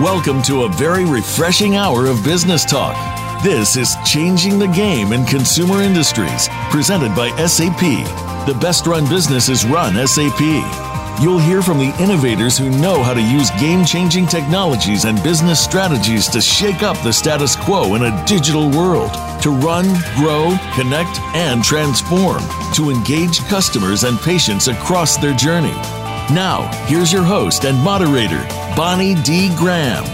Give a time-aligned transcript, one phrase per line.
[0.00, 2.94] Welcome to a very refreshing hour of business talk.
[3.42, 7.80] This is Changing the Game in Consumer Industries, presented by SAP.
[8.46, 10.38] The best run businesses run SAP.
[11.18, 15.64] You'll hear from the innovators who know how to use game changing technologies and business
[15.64, 21.18] strategies to shake up the status quo in a digital world, to run, grow, connect,
[21.34, 22.42] and transform,
[22.74, 25.72] to engage customers and patients across their journey.
[26.34, 29.48] Now, here's your host and moderator, Bonnie D.
[29.56, 30.04] Graham.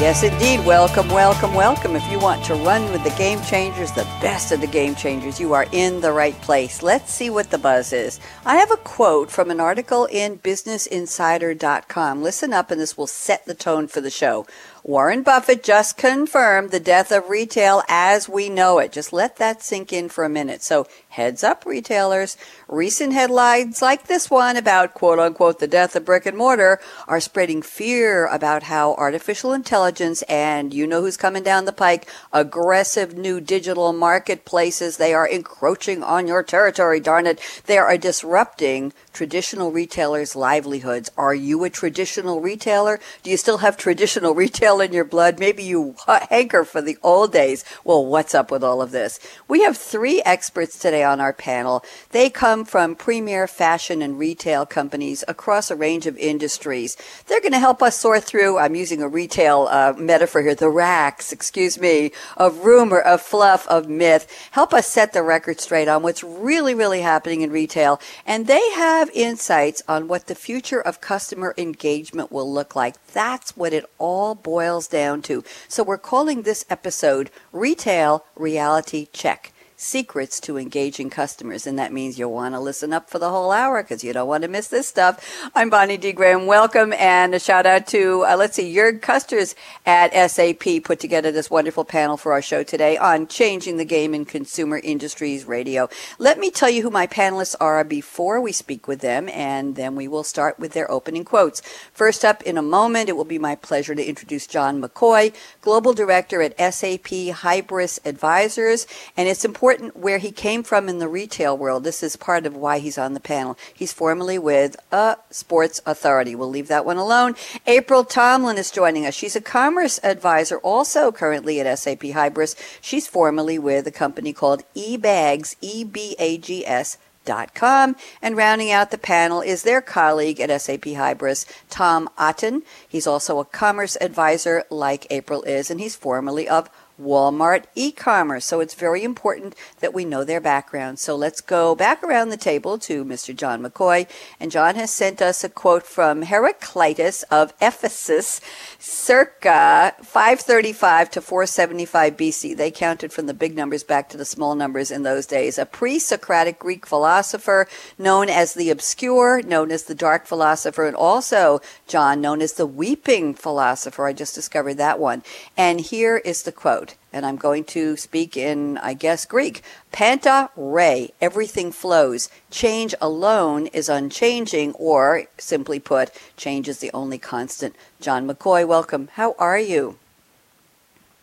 [0.00, 0.66] Yes, indeed.
[0.66, 1.94] Welcome, welcome, welcome.
[1.94, 5.38] If you want to run with the game changers, the best of the game changers,
[5.38, 6.82] you are in the right place.
[6.82, 8.18] Let's see what the buzz is.
[8.44, 12.20] I have a quote from an article in BusinessInsider.com.
[12.20, 14.44] Listen up, and this will set the tone for the show.
[14.82, 18.90] Warren Buffett just confirmed the death of retail as we know it.
[18.90, 20.64] Just let that sink in for a minute.
[20.64, 22.38] So heads up retailers.
[22.68, 27.20] Recent headlines like this one about quote unquote the death of brick and mortar are
[27.20, 33.14] spreading fear about how artificial intelligence and you know who's coming down the pike, aggressive
[33.14, 37.38] new digital marketplaces, they are encroaching on your territory, darn it.
[37.66, 41.10] They are disrupting traditional retailers' livelihoods.
[41.18, 42.98] Are you a traditional retailer?
[43.22, 45.38] Do you still have traditional retail in your blood?
[45.38, 45.94] Maybe you
[46.30, 47.66] hanker for the old days.
[47.84, 49.20] Well, what's up with all of this?
[49.46, 51.84] We have three experts today on our panel.
[52.10, 56.96] They come from premier fashion and retail companies across a range of industries.
[57.26, 60.68] They're going to help us sort through, I'm using a retail uh, metaphor here, the
[60.68, 64.48] racks, excuse me, of rumor, of fluff, of myth.
[64.52, 68.00] Help us set the record straight on what's really, really happening in retail.
[68.26, 73.04] And they have insights on what the future of customer engagement will look like.
[73.08, 75.44] That's what it all boils down to.
[75.68, 79.51] So we're calling this episode Retail Reality Check
[79.82, 81.66] secrets to engaging customers.
[81.66, 84.28] And that means you'll want to listen up for the whole hour because you don't
[84.28, 85.50] want to miss this stuff.
[85.54, 86.12] I'm Bonnie D.
[86.12, 86.46] Graham.
[86.46, 91.32] Welcome and a shout out to, uh, let's see, Jurg Custers at SAP put together
[91.32, 95.88] this wonderful panel for our show today on changing the game in consumer industries radio.
[96.18, 99.96] Let me tell you who my panelists are before we speak with them and then
[99.96, 101.60] we will start with their opening quotes.
[101.92, 105.92] First up in a moment, it will be my pleasure to introduce John McCoy, Global
[105.92, 108.86] Director at SAP Hybris Advisors.
[109.16, 111.82] And it's important important where he came from in the retail world.
[111.82, 113.56] This is part of why he's on the panel.
[113.72, 116.34] He's formerly with a sports authority.
[116.34, 117.36] We'll leave that one alone.
[117.66, 119.14] April Tomlin is joining us.
[119.14, 122.54] She's a commerce advisor, also currently at SAP Hybris.
[122.82, 127.96] She's formerly with a company called eBags, E-B-A-G-S dot com.
[128.20, 132.62] And rounding out the panel is their colleague at SAP Hybris, Tom Otten.
[132.86, 136.68] He's also a commerce advisor like April is, and he's formerly of
[137.02, 138.44] Walmart e-commerce.
[138.44, 140.98] So it's very important that we know their background.
[140.98, 143.34] So let's go back around the table to Mr.
[143.34, 144.08] John McCoy.
[144.38, 148.40] And John has sent us a quote from Heraclitus of Ephesus,
[148.78, 152.56] circa 535 to 475 BC.
[152.56, 155.58] They counted from the big numbers back to the small numbers in those days.
[155.58, 157.66] A pre-Socratic Greek philosopher
[157.98, 162.66] known as the obscure, known as the dark philosopher, and also John known as the
[162.66, 164.06] weeping philosopher.
[164.06, 165.22] I just discovered that one.
[165.56, 169.62] And here is the quote and I'm going to speak in, I guess, Greek.
[169.92, 172.28] Panta Rhei, everything flows.
[172.50, 177.76] Change alone is unchanging, or simply put, change is the only constant.
[178.00, 179.08] John McCoy, welcome.
[179.14, 179.98] How are you?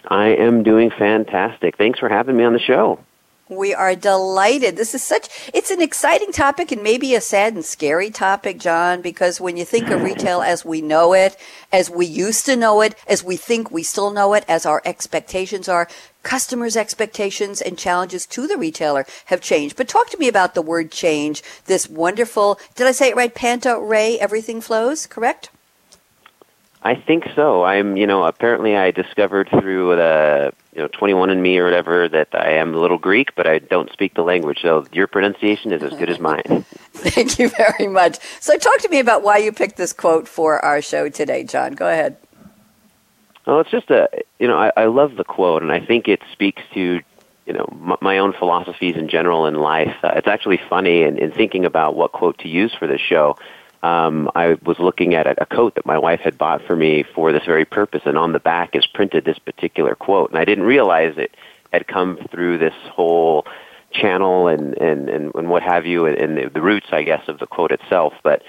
[0.08, 1.78] I am doing fantastic.
[1.78, 3.00] Thanks for having me on the show.
[3.50, 4.78] We are delighted.
[4.78, 9.02] This is such, it's an exciting topic and maybe a sad and scary topic, John,
[9.02, 10.06] because when you think of hmm.
[10.06, 11.36] retail as we know it,
[11.72, 14.84] as we used to know it, as we think we still know it, as our
[14.86, 15.88] expectations are,
[16.22, 19.76] customers' expectations and challenges to the retailer have changed.
[19.76, 23.34] But talk to me about the word change, this wonderful, did I say it right?
[23.34, 25.50] Panta Rhei, everything flows, correct?
[26.82, 27.64] I think so.
[27.64, 32.54] I'm, you know, apparently I discovered through the, you know, 21andMe or whatever that I
[32.54, 34.60] am a little Greek, but I don't speak the language.
[34.62, 36.66] So your pronunciation is as good as mine.
[36.94, 38.20] Thank you very much.
[38.40, 41.74] So talk to me about why you picked this quote for our show today, John.
[41.74, 42.16] Go ahead.
[43.46, 44.08] Well, it's just a,
[44.40, 47.02] you know, I, I love the quote, and I think it speaks to,
[47.46, 49.96] you know, m- my own philosophies in general in life.
[50.04, 53.38] Uh, it's actually funny in, in thinking about what quote to use for this show
[53.82, 57.04] um, I was looking at a, a coat that my wife had bought for me
[57.16, 60.32] for this very purpose, and on the back is printed this particular quote.
[60.32, 61.36] And I didn't realize it
[61.72, 63.46] had come through this whole
[63.92, 67.40] channel and, and, and, and what have you, and, and the, roots, I guess, of
[67.40, 68.14] the quote itself.
[68.24, 68.44] But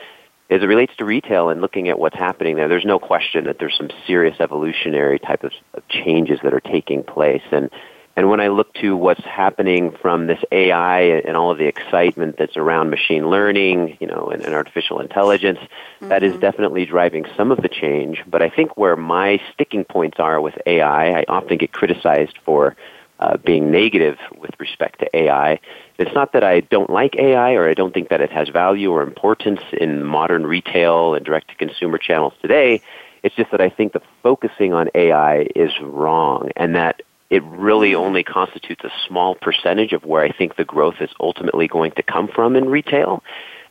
[0.51, 3.59] as it relates to retail and looking at what's happening there, there's no question that
[3.59, 7.43] there's some serious evolutionary type of, of changes that are taking place.
[7.53, 7.71] And
[8.21, 12.37] And when I look to what's happening from this AI and all of the excitement
[12.37, 16.09] that's around machine learning, you know, and, and artificial intelligence, mm-hmm.
[16.09, 16.43] that is mm-hmm.
[16.43, 18.23] definitely driving some of the change.
[18.27, 22.77] But I think where my sticking points are with AI, I often get criticized for
[23.21, 25.59] uh, being negative with respect to AI.
[25.97, 28.91] It's not that I don't like AI or I don't think that it has value
[28.91, 32.83] or importance in modern retail and direct to consumer channels today.
[33.23, 37.01] It's just that I think the focusing on AI is wrong and that
[37.31, 41.69] it really only constitutes a small percentage of where I think the growth is ultimately
[41.69, 43.23] going to come from in retail.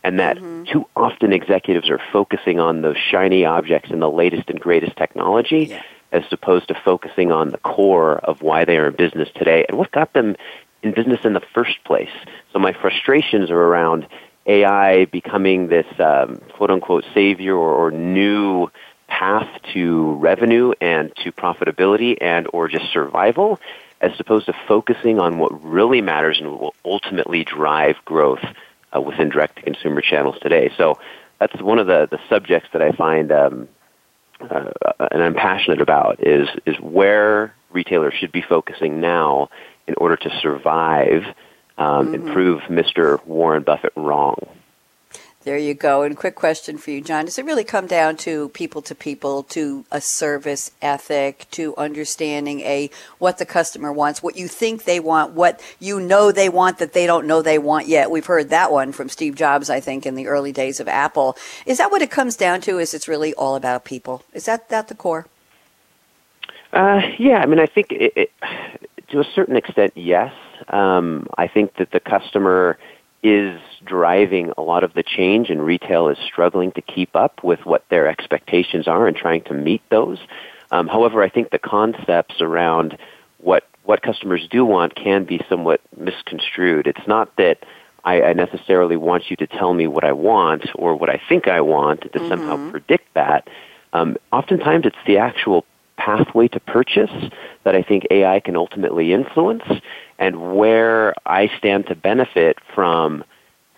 [0.02, 0.64] And that mm-hmm.
[0.72, 5.68] too often executives are focusing on those shiny objects and the latest and greatest technology
[5.72, 5.84] yeah.
[6.14, 9.78] as opposed to focusing on the core of why they are in business today and
[9.78, 10.38] what got them
[10.82, 12.10] in business in the first place.
[12.54, 14.08] So my frustrations are around
[14.46, 18.70] AI becoming this um, quote unquote savior or, or new
[19.10, 23.60] path to revenue and to profitability and or just survival
[24.02, 28.44] as opposed to focusing on what really matters and will ultimately drive growth
[28.96, 30.72] uh, within direct to consumer channels today.
[30.78, 31.00] So
[31.40, 33.68] that's one of the, the subjects that I find um,
[34.40, 34.72] uh,
[35.12, 39.50] and I'm passionate about is is where retailers should be focusing now
[39.88, 41.24] in order to survive
[41.78, 42.14] um, mm-hmm.
[42.14, 43.24] and prove Mr.
[43.26, 44.48] Warren Buffett wrong.
[45.46, 46.04] There you go.
[46.04, 47.24] And quick question for you, John.
[47.24, 52.60] Does it really come down to people to people, to a service ethic, to understanding
[52.62, 52.90] a
[53.20, 56.92] what the customer wants, what you think they want, what you know they want that
[56.92, 58.12] they don't know they want yet?
[58.12, 61.38] We've heard that one from Steve Jobs, I think, in the early days of Apple.
[61.66, 62.78] Is that what it comes down to?
[62.78, 64.24] Is it's really all about people?
[64.34, 65.26] Is that that the core?
[66.74, 68.32] Uh, yeah, I mean, I think it, it,
[69.08, 70.34] to a certain extent, yes.
[70.68, 72.78] Um, I think that the customer
[73.22, 77.66] is driving a lot of the change and retail is struggling to keep up with
[77.66, 80.20] what their expectations are and trying to meet those.
[80.72, 82.98] Um, however, I think the concepts around
[83.40, 86.86] what what customers do want can be somewhat misconstrued.
[86.86, 87.64] It's not that
[88.04, 91.48] I, I necessarily want you to tell me what I want or what I think
[91.48, 92.30] I want to mm-hmm.
[92.30, 93.50] somehow predict that.
[93.94, 95.66] Um, oftentimes, it's the actual
[96.00, 97.12] pathway to purchase
[97.64, 99.64] that I think AI can ultimately influence
[100.18, 103.24] and where I stand to benefit from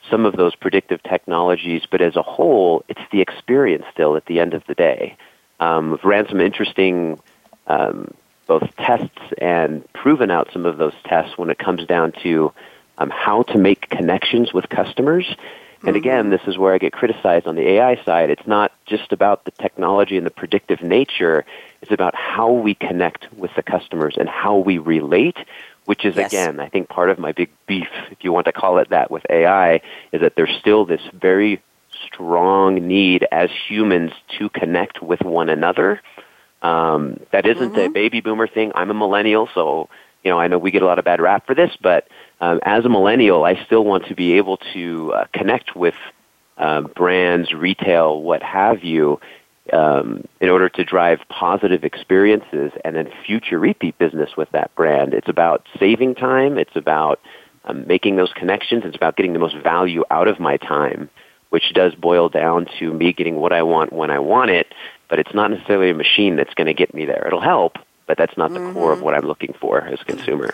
[0.09, 4.39] some of those predictive technologies, but as a whole, it's the experience still at the
[4.39, 5.17] end of the day.
[5.59, 7.19] Um, we've ran some interesting
[7.67, 8.13] um,
[8.47, 12.51] both tests and proven out some of those tests when it comes down to
[12.97, 15.25] um, how to make connections with customers.
[15.81, 15.95] And mm-hmm.
[15.95, 18.29] again, this is where I get criticized on the AI side.
[18.29, 21.45] It's not just about the technology and the predictive nature.
[21.81, 25.37] It's about how we connect with the customers and how we relate
[25.85, 26.31] which is yes.
[26.31, 29.09] again, I think part of my big beef, if you want to call it that,
[29.09, 29.81] with AI,
[30.11, 31.61] is that there's still this very
[32.05, 36.01] strong need as humans to connect with one another.
[36.61, 37.79] Um, that isn't mm-hmm.
[37.79, 38.71] a baby boomer thing.
[38.75, 39.89] I'm a millennial, so
[40.23, 42.07] you know I know we get a lot of bad rap for this, but
[42.39, 45.95] um, as a millennial, I still want to be able to uh, connect with
[46.57, 49.19] uh, brands, retail, what have you,
[49.73, 55.13] um, in order to drive positive experiences and then future repeat business with that brand.
[55.13, 56.57] It's about saving time.
[56.57, 57.19] It's about
[57.65, 58.83] um, making those connections.
[58.85, 61.09] It's about getting the most value out of my time,
[61.49, 64.67] which does boil down to me getting what I want when I want it.
[65.09, 67.25] But it's not necessarily a machine that's going to get me there.
[67.27, 67.77] It'll help,
[68.07, 68.73] but that's not the mm-hmm.
[68.73, 69.05] core of mm-hmm.
[69.05, 70.53] what I'm looking for as a consumer.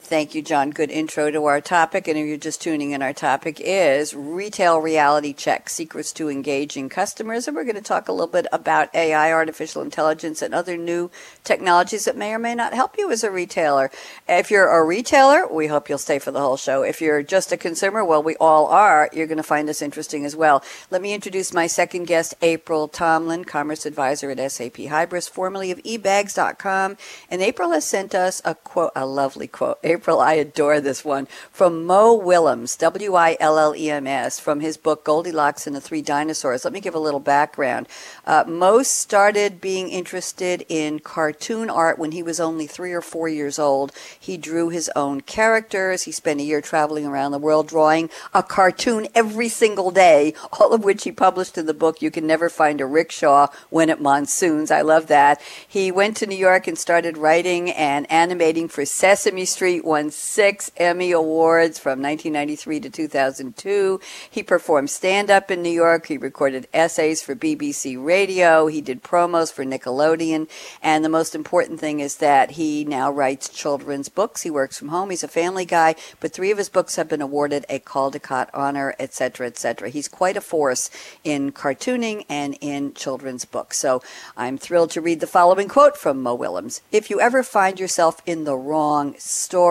[0.00, 0.70] Thank you, John.
[0.70, 2.08] Good intro to our topic.
[2.08, 6.88] And if you're just tuning in, our topic is retail reality check secrets to engaging
[6.88, 7.46] customers.
[7.46, 11.10] And we're going to talk a little bit about AI, artificial intelligence, and other new
[11.44, 13.90] technologies that may or may not help you as a retailer.
[14.26, 16.82] If you're a retailer, we hope you'll stay for the whole show.
[16.82, 19.10] If you're just a consumer, well, we all are.
[19.12, 20.64] You're going to find this interesting as well.
[20.90, 25.82] Let me introduce my second guest, April Tomlin, Commerce Advisor at SAP Hybris, formerly of
[25.82, 26.96] ebags.com.
[27.30, 29.78] And April has sent us a quote, a lovely quote.
[29.84, 29.97] April.
[30.06, 34.60] I adore this one from Mo Willems, W I L L E M S, from
[34.60, 36.64] his book Goldilocks and the Three Dinosaurs.
[36.64, 37.88] Let me give a little background.
[38.26, 43.28] Uh, Mo started being interested in cartoon art when he was only three or four
[43.28, 43.92] years old.
[44.18, 46.04] He drew his own characters.
[46.04, 50.72] He spent a year traveling around the world drawing a cartoon every single day, all
[50.72, 54.00] of which he published in the book You Can Never Find a Rickshaw When It
[54.00, 54.70] Monsoons.
[54.70, 55.40] I love that.
[55.66, 60.70] He went to New York and started writing and animating for Sesame Street Won six
[60.76, 64.00] Emmy Awards from 1993 to 2002.
[64.30, 66.06] He performed stand up in New York.
[66.06, 68.66] He recorded essays for BBC Radio.
[68.66, 70.48] He did promos for Nickelodeon.
[70.82, 74.42] And the most important thing is that he now writes children's books.
[74.42, 75.10] He works from home.
[75.10, 78.94] He's a family guy, but three of his books have been awarded a Caldecott honor,
[78.98, 79.88] etc., etc.
[79.90, 80.90] He's quite a force
[81.24, 83.78] in cartooning and in children's books.
[83.78, 84.02] So
[84.36, 86.80] I'm thrilled to read the following quote from Mo Willems.
[86.92, 89.67] If you ever find yourself in the wrong story,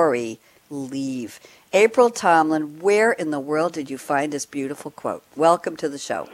[0.70, 1.40] leave.
[1.74, 5.24] April Tomlin, where in the world did you find this beautiful quote?
[5.36, 6.30] Welcome to the show.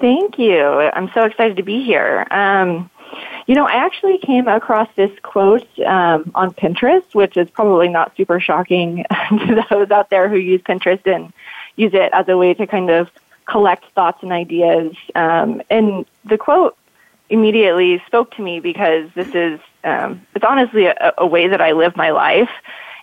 [0.00, 0.60] Thank you.
[0.60, 2.26] I'm so excited to be here.
[2.30, 2.90] Um,
[3.46, 8.16] you know, I actually came across this quote um, on Pinterest, which is probably not
[8.16, 11.32] super shocking to those out there who use Pinterest and
[11.76, 13.10] use it as a way to kind of
[13.46, 14.94] collect thoughts and ideas.
[15.14, 16.76] Um, and the quote
[17.30, 21.72] immediately spoke to me because this is um, it's honestly a, a, way that I
[21.72, 22.50] live my life,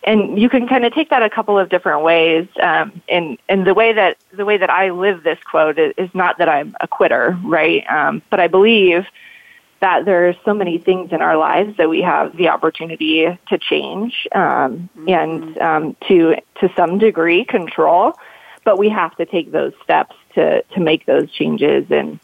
[0.03, 2.47] and you can kind of take that a couple of different ways.
[2.61, 6.09] Um, and and the way that the way that I live this quote is, is
[6.13, 7.83] not that I'm a quitter, right?
[7.89, 9.05] Um, but I believe
[9.79, 13.57] that there are so many things in our lives that we have the opportunity to
[13.57, 15.09] change um, mm-hmm.
[15.09, 18.13] and um, to to some degree control,
[18.65, 22.19] but we have to take those steps to to make those changes and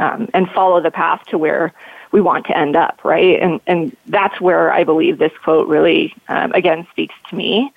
[0.00, 1.72] um, and follow the path to where
[2.10, 3.40] we want to end up, right?
[3.40, 7.72] And and that's where I believe this quote really, um, again, speaks to me.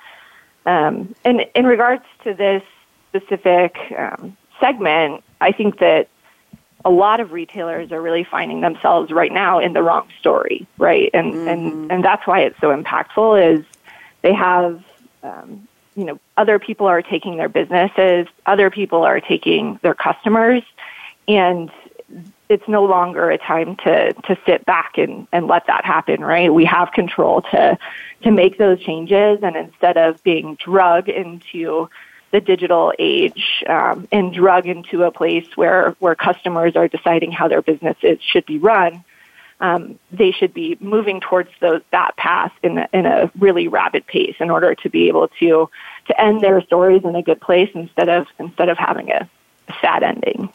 [0.65, 2.63] Um, and in regards to this
[3.09, 6.07] specific um, segment, I think that
[6.85, 11.09] a lot of retailers are really finding themselves right now in the wrong story, right?
[11.13, 11.47] And mm-hmm.
[11.47, 13.59] and and that's why it's so impactful.
[13.59, 13.65] Is
[14.21, 14.81] they have
[15.23, 20.63] um, you know other people are taking their businesses, other people are taking their customers,
[21.27, 21.69] and
[22.53, 26.53] it's no longer a time to to sit back and and let that happen right
[26.53, 27.77] we have control to
[28.21, 31.89] to make those changes and instead of being drug into
[32.31, 37.47] the digital age um, and drug into a place where where customers are deciding how
[37.47, 39.03] their businesses should be run
[39.59, 44.05] um, they should be moving towards those, that path in a, in a really rapid
[44.05, 45.69] pace in order to be able to
[46.07, 49.29] to end their stories in a good place instead of instead of having a
[49.81, 50.49] sad ending.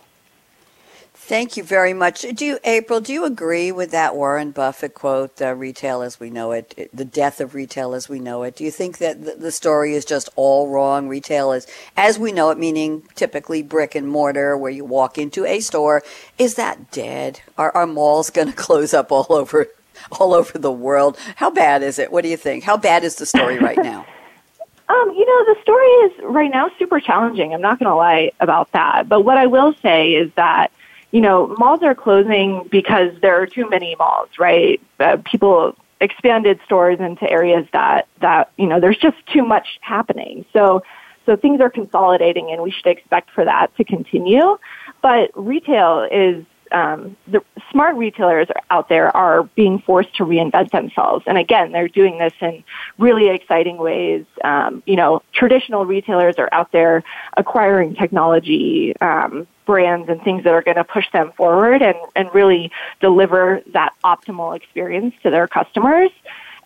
[1.28, 2.22] Thank you very much.
[2.22, 3.02] Do you, April?
[3.02, 5.42] Do you agree with that Warren Buffett quote?
[5.42, 8.56] Uh, retail as we know it, the death of retail as we know it.
[8.56, 11.06] Do you think that the, the story is just all wrong?
[11.06, 11.66] Retail is
[11.98, 16.02] as we know it, meaning typically brick and mortar, where you walk into a store.
[16.38, 17.42] Is that dead?
[17.58, 19.66] Are our malls going to close up all over,
[20.18, 21.18] all over the world?
[21.36, 22.10] How bad is it?
[22.10, 22.64] What do you think?
[22.64, 24.06] How bad is the story right now?
[24.90, 27.52] Um, you know, the story is right now super challenging.
[27.52, 29.06] I'm not going to lie about that.
[29.06, 30.72] But what I will say is that
[31.10, 34.80] you know, malls are closing because there are too many malls, right?
[35.00, 40.44] Uh, people expanded stores into areas that that you know there's just too much happening.
[40.52, 40.82] So
[41.26, 44.58] so things are consolidating, and we should expect for that to continue.
[45.02, 51.24] But retail is um, the smart retailers out there are being forced to reinvent themselves.
[51.26, 52.64] And again, they're doing this in
[52.98, 54.24] really exciting ways.
[54.44, 57.02] Um, you know, traditional retailers are out there
[57.36, 62.32] acquiring technology, um, brands and things that are going to push them forward and, and
[62.34, 66.10] really deliver that optimal experience to their customers.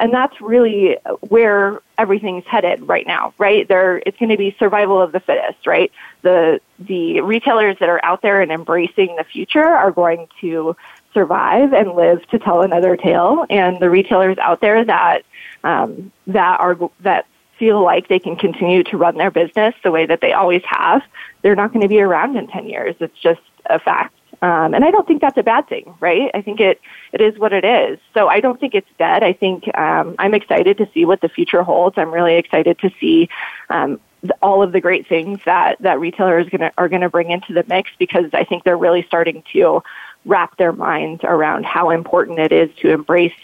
[0.03, 3.69] And that's really where everything's headed right now, right?
[3.69, 5.93] There, it's going to be survival of the fittest, right?
[6.23, 10.75] The, the retailers that are out there and embracing the future are going to
[11.15, 13.47] survive and live to tell another tale.
[13.49, 15.23] And the retailers out there that,
[15.63, 20.05] um, that are, that feel like they can continue to run their business the way
[20.07, 21.03] that they always have,
[21.43, 22.97] they're not going to be around in 10 years.
[22.99, 24.13] It's just a fact.
[24.43, 26.31] Um, and I don't think that's a bad thing, right?
[26.35, 26.81] I think it
[27.13, 28.01] it is what it is.
[28.13, 29.23] So I don't think it's dead.
[29.23, 31.97] I think um, I'm excited to see what the future holds.
[31.97, 33.29] I'm really excited to see
[33.71, 34.01] um,
[34.41, 37.65] all of the great things that that retailers gonna, are going to bring into the
[37.69, 39.83] mix because I think they're really starting to
[40.25, 43.35] wrap their minds around how important it is to embrace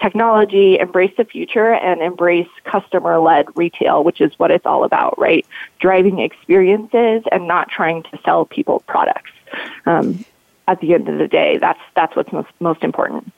[0.00, 5.18] technology, embrace the future, and embrace customer led retail, which is what it's all about,
[5.18, 5.46] right?
[5.80, 9.32] Driving experiences and not trying to sell people products.
[9.86, 10.24] Um,
[10.68, 13.32] at the end of the day, that's that's what's most most important.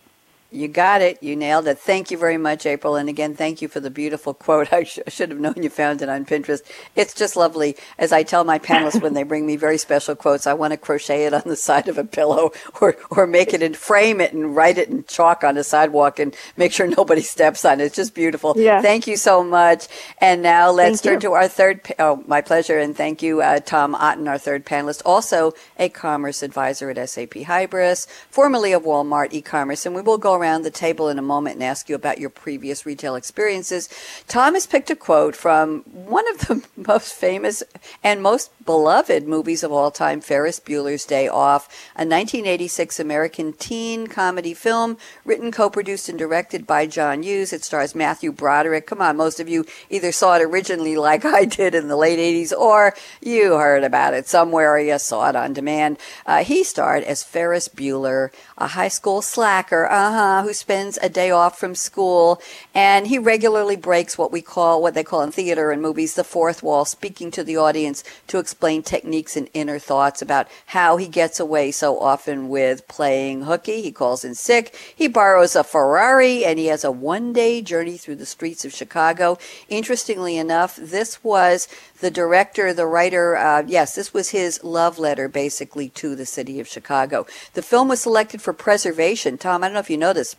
[0.52, 1.22] You got it.
[1.22, 1.78] You nailed it.
[1.78, 2.96] Thank you very much, April.
[2.96, 4.72] And again, thank you for the beautiful quote.
[4.72, 6.62] I sh- should have known you found it on Pinterest.
[6.96, 7.76] It's just lovely.
[7.98, 10.76] As I tell my panelists when they bring me very special quotes, I want to
[10.76, 14.32] crochet it on the side of a pillow or, or make it and frame it
[14.32, 17.84] and write it in chalk on a sidewalk and make sure nobody steps on it.
[17.84, 18.54] It's just beautiful.
[18.56, 18.82] Yeah.
[18.82, 19.86] Thank you so much.
[20.18, 21.28] And now let's thank turn you.
[21.28, 21.84] to our third.
[21.84, 22.78] Pa- oh, my pleasure.
[22.78, 27.34] And thank you, uh, Tom Otten, our third panelist, also a commerce advisor at SAP
[27.34, 29.86] Hybris, formerly of Walmart e-commerce.
[29.86, 32.30] And we will go around the table in a moment and ask you about your
[32.30, 33.88] previous retail experiences.
[34.26, 37.62] Tom has picked a quote from one of the most famous
[38.02, 44.06] and most beloved movies of all time, Ferris Bueller's Day Off, a 1986 American teen
[44.06, 47.52] comedy film written, co-produced, and directed by John Hughes.
[47.52, 48.86] It stars Matthew Broderick.
[48.86, 52.18] Come on, most of you either saw it originally like I did in the late
[52.18, 55.98] 80s or you heard about it somewhere or you saw it on demand.
[56.26, 59.86] Uh, he starred as Ferris Bueller, a high school slacker,
[60.30, 62.40] uh-huh, who spends a day off from school,
[62.74, 66.24] and he regularly breaks what we call, what they call in theater and movies, the
[66.24, 71.08] fourth wall, speaking to the audience to explain techniques and inner thoughts about how he
[71.08, 73.82] gets away so often with playing hooky.
[73.82, 74.74] He calls in sick.
[74.94, 79.38] He borrows a Ferrari, and he has a one-day journey through the streets of Chicago.
[79.68, 81.66] Interestingly enough, this was
[82.00, 86.60] the director, the writer, uh, yes, this was his love letter basically to the city
[86.60, 87.26] of Chicago.
[87.54, 89.38] The film was selected for preservation.
[89.38, 90.36] Tom, I don't know if you know this.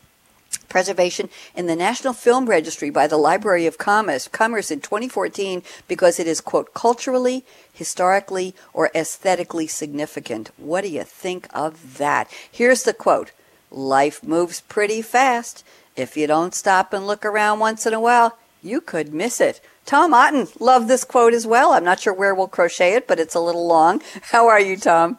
[0.67, 6.19] Preservation in the National Film Registry by the Library of Commerce, Commerce in 2014 because
[6.19, 10.51] it is, quote, culturally, historically, or aesthetically significant.
[10.57, 12.29] What do you think of that?
[12.51, 13.31] Here's the quote
[13.69, 15.63] Life moves pretty fast.
[15.95, 19.61] If you don't stop and look around once in a while, you could miss it.
[19.85, 21.73] Tom Otten loved this quote as well.
[21.73, 24.01] I'm not sure where we'll crochet it, but it's a little long.
[24.21, 25.17] How are you, Tom?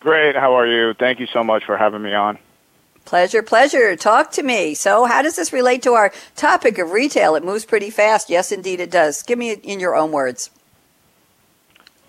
[0.00, 0.36] Great.
[0.36, 0.94] How are you?
[0.94, 2.38] Thank you so much for having me on.
[3.04, 3.96] Pleasure, pleasure.
[3.96, 4.74] Talk to me.
[4.74, 7.36] So, how does this relate to our topic of retail?
[7.36, 8.28] It moves pretty fast.
[8.28, 9.22] Yes, indeed, it does.
[9.22, 10.50] Give me in your own words.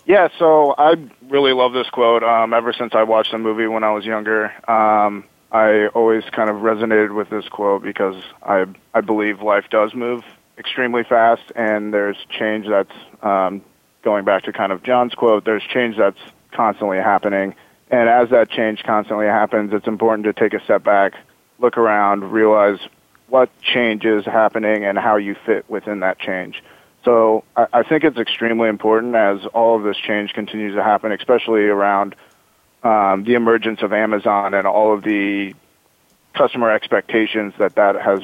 [0.06, 0.96] Yeah, so I
[1.28, 2.24] really love this quote.
[2.24, 5.22] Um, ever since I watched the movie when I was younger, um,
[5.52, 10.24] I always kind of resonated with this quote because I I believe life does move
[10.58, 13.62] extremely fast, and there's change that's um,
[14.02, 15.44] going back to kind of John's quote.
[15.44, 16.18] There's change that's
[16.52, 17.54] constantly happening,
[17.90, 21.14] and as that change constantly happens, it's important to take a step back,
[21.58, 22.78] look around, realize
[23.28, 26.62] what change is happening and how you fit within that change.
[27.04, 31.12] So I, I think it's extremely important as all of this change continues to happen,
[31.12, 32.14] especially around
[32.82, 35.54] um, the emergence of Amazon and all of the
[36.34, 38.20] customer expectations that that has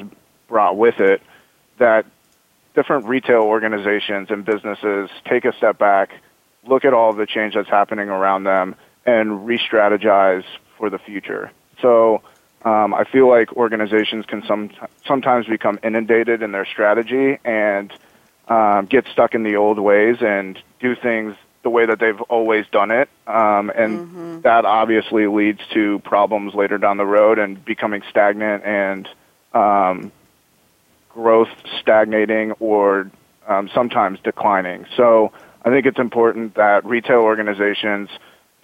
[0.47, 1.21] brought with it,
[1.77, 2.05] that
[2.75, 6.11] different retail organizations and businesses take a step back,
[6.67, 10.43] look at all the change that's happening around them, and re-strategize
[10.77, 11.51] for the future.
[11.81, 12.21] So
[12.63, 14.71] um, I feel like organizations can some,
[15.05, 17.93] sometimes become inundated in their strategy and
[18.47, 22.65] um, get stuck in the old ways and do things the way that they've always
[22.67, 23.09] done it.
[23.25, 24.41] Um, and mm-hmm.
[24.41, 29.07] that obviously leads to problems later down the road and becoming stagnant and
[29.53, 30.11] um,
[31.15, 31.47] growth
[31.79, 33.09] stagnating or
[33.47, 34.85] um, sometimes declining.
[34.95, 35.31] So
[35.63, 38.09] I think it's important that retail organizations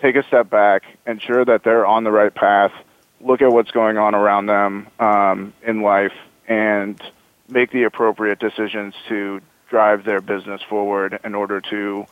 [0.01, 2.73] take a step back, ensure that they're on the right path,
[3.21, 6.13] look at what's going on around them um, in life,
[6.47, 7.01] and
[7.47, 12.05] make the appropriate decisions to drive their business forward in order to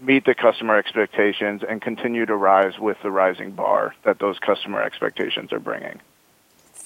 [0.00, 4.80] meet the customer expectations and continue to rise with the rising bar that those customer
[4.80, 6.00] expectations are bringing.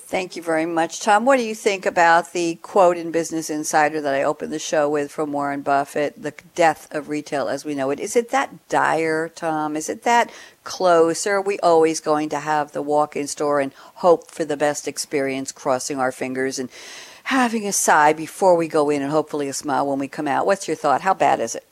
[0.08, 1.24] Thank you very much, Tom.
[1.24, 4.88] What do you think about the quote in Business Insider that I opened the show
[4.88, 7.98] with from Warren Buffett, the death of retail as we know it?
[7.98, 9.74] Is it that dire, Tom?
[9.74, 10.30] Is it that
[10.62, 11.26] close?
[11.26, 14.56] Or are we always going to have the walk in store and hope for the
[14.56, 16.70] best experience, crossing our fingers and
[17.24, 20.46] having a sigh before we go in and hopefully a smile when we come out?
[20.46, 21.00] What's your thought?
[21.00, 21.66] How bad is it?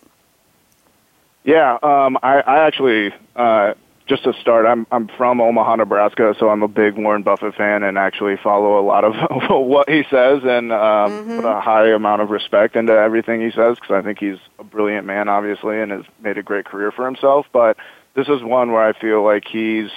[1.44, 3.75] Yeah, um, I, I actually uh,
[4.06, 7.82] just to start, I'm I'm from Omaha, Nebraska, so I'm a big Warren Buffett fan
[7.82, 9.14] and actually follow a lot of
[9.48, 11.36] what he says and um, mm-hmm.
[11.36, 14.64] put a high amount of respect into everything he says because I think he's a
[14.64, 17.46] brilliant man, obviously, and has made a great career for himself.
[17.52, 17.78] But
[18.14, 19.90] this is one where I feel like he's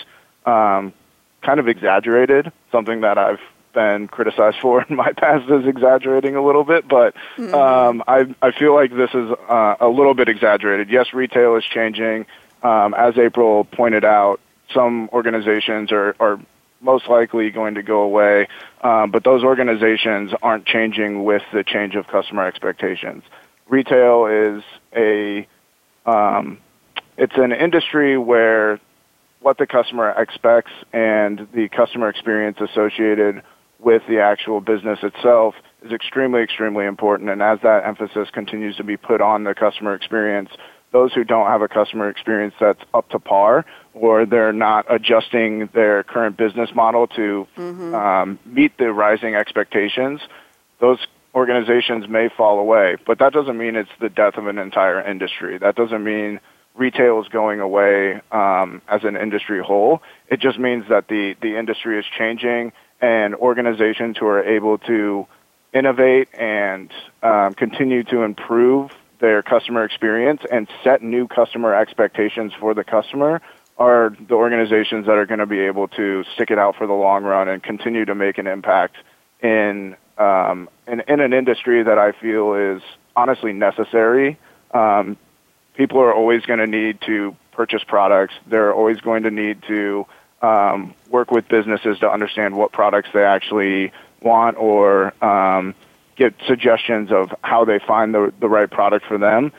[0.45, 0.93] um,
[1.41, 3.41] kind of exaggerated something that I've
[3.73, 7.53] been criticized for in my past is exaggerating a little bit, but mm-hmm.
[7.53, 10.89] um, I I feel like this is uh, a little bit exaggerated.
[10.89, 12.25] Yes, retail is changing
[12.63, 14.39] um, as April pointed out,
[14.73, 16.39] some organizations are, are
[16.81, 18.47] most likely going to go away,
[18.81, 23.23] um, but those organizations aren't changing with the change of customer expectations.
[23.67, 24.63] Retail is
[24.95, 25.47] a
[26.05, 26.59] um,
[27.17, 28.79] it's an industry where
[29.41, 33.43] what the customer expects and the customer experience associated
[33.79, 37.29] with the actual business itself is extremely, extremely important.
[37.29, 40.49] And as that emphasis continues to be put on the customer experience,
[40.97, 45.69] those who don't have a customer experience that's up to par or they're not adjusting
[45.73, 47.93] their current business model to mm-hmm.
[47.93, 50.21] um, meet the rising expectations,
[50.79, 50.97] those
[51.36, 52.95] organizations may fall away.
[53.05, 55.60] But that doesn't mean it's the death of an entire industry.
[55.60, 56.39] That doesn't mean
[56.73, 60.01] retail is going away um, as an industry whole.
[60.29, 65.27] It just means that the, the industry is changing and organizations who are able to
[65.75, 72.73] innovate and um, continue to improve their customer experience and set new customer expectations for
[72.73, 73.41] the customer
[73.77, 76.93] are the organizations that are going to be able to stick it out for the
[76.93, 78.95] long run and continue to make an impact
[79.41, 82.82] in um, in, in an industry that I feel is
[83.15, 84.39] honestly necessary.
[84.73, 85.15] Um,
[85.75, 88.34] people are always going to need to purchase products.
[88.47, 90.08] They're always going to need to
[90.41, 95.75] um, work with businesses to understand what products they actually want or um,
[96.17, 99.51] get suggestions of how they find the, the right product for them.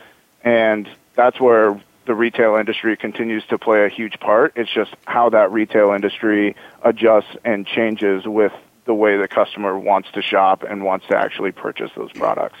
[0.43, 4.53] And that's where the retail industry continues to play a huge part.
[4.55, 8.53] It's just how that retail industry adjusts and changes with
[8.85, 12.57] the way the customer wants to shop and wants to actually purchase those products.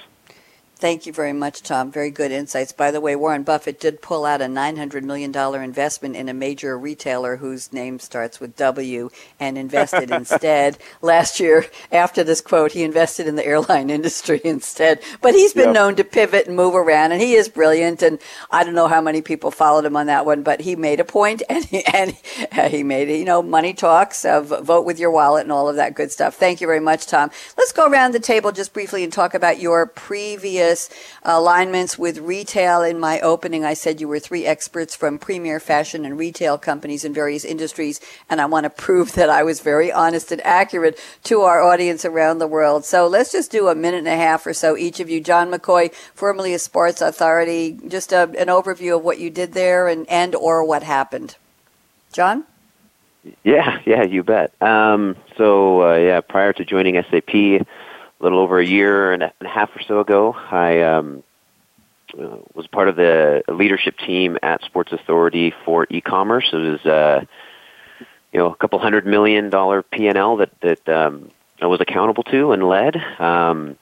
[0.79, 1.91] Thank you very much, Tom.
[1.91, 2.71] Very good insights.
[2.71, 6.79] By the way, Warren Buffett did pull out a $900 million investment in a major
[6.79, 9.09] retailer whose name starts with W
[9.41, 10.77] and invested instead.
[11.01, 15.01] Last year, after this quote, he invested in the airline industry instead.
[15.21, 15.73] But he's been yep.
[15.73, 18.01] known to pivot and move around, and he is brilliant.
[18.01, 18.17] And
[18.49, 21.05] I don't know how many people followed him on that one, but he made a
[21.05, 22.11] point and he, and
[22.71, 25.93] he made, you know, money talks, of vote with your wallet and all of that
[25.93, 26.35] good stuff.
[26.35, 27.31] Thank you very much, Tom.
[27.57, 30.68] Let's go around the table just briefly and talk about your previous
[31.23, 32.81] alignments with retail.
[32.81, 37.05] In my opening, I said you were three experts from premier fashion and retail companies
[37.05, 40.99] in various industries, and I want to prove that I was very honest and accurate
[41.23, 42.85] to our audience around the world.
[42.85, 45.21] So let's just do a minute and a half or so, each of you.
[45.21, 49.87] John McCoy, formerly a Sports Authority, just a, an overview of what you did there
[49.87, 51.35] and, and or what happened.
[52.11, 52.45] John?
[53.43, 54.53] Yeah, yeah, you bet.
[54.61, 57.67] Um, so, uh, yeah, prior to joining SAP,
[58.19, 61.23] a little over a year and a half or so ago, I um,
[62.17, 66.49] uh, was part of the leadership team at Sports Authority for e-commerce.
[66.51, 67.25] It was, uh,
[68.33, 72.51] you know, a couple hundred million dollar P&L that that um, I was accountable to
[72.51, 72.95] and led.
[73.19, 73.77] Um,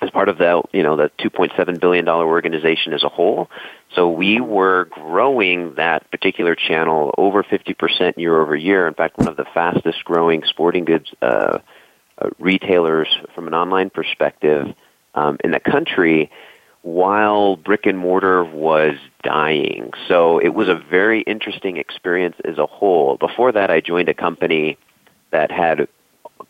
[0.00, 3.50] as part of the you know the 2.7 billion dollar organization as a whole.
[3.94, 8.86] So we were growing that particular channel over 50% year over year.
[8.88, 11.58] In fact, one of the fastest growing sporting goods uh,
[12.18, 14.74] uh, retailers from an online perspective
[15.14, 16.30] um, in the country
[16.82, 19.90] while brick and mortar was dying.
[20.06, 23.16] So it was a very interesting experience as a whole.
[23.16, 24.78] Before that, I joined a company
[25.32, 25.88] that had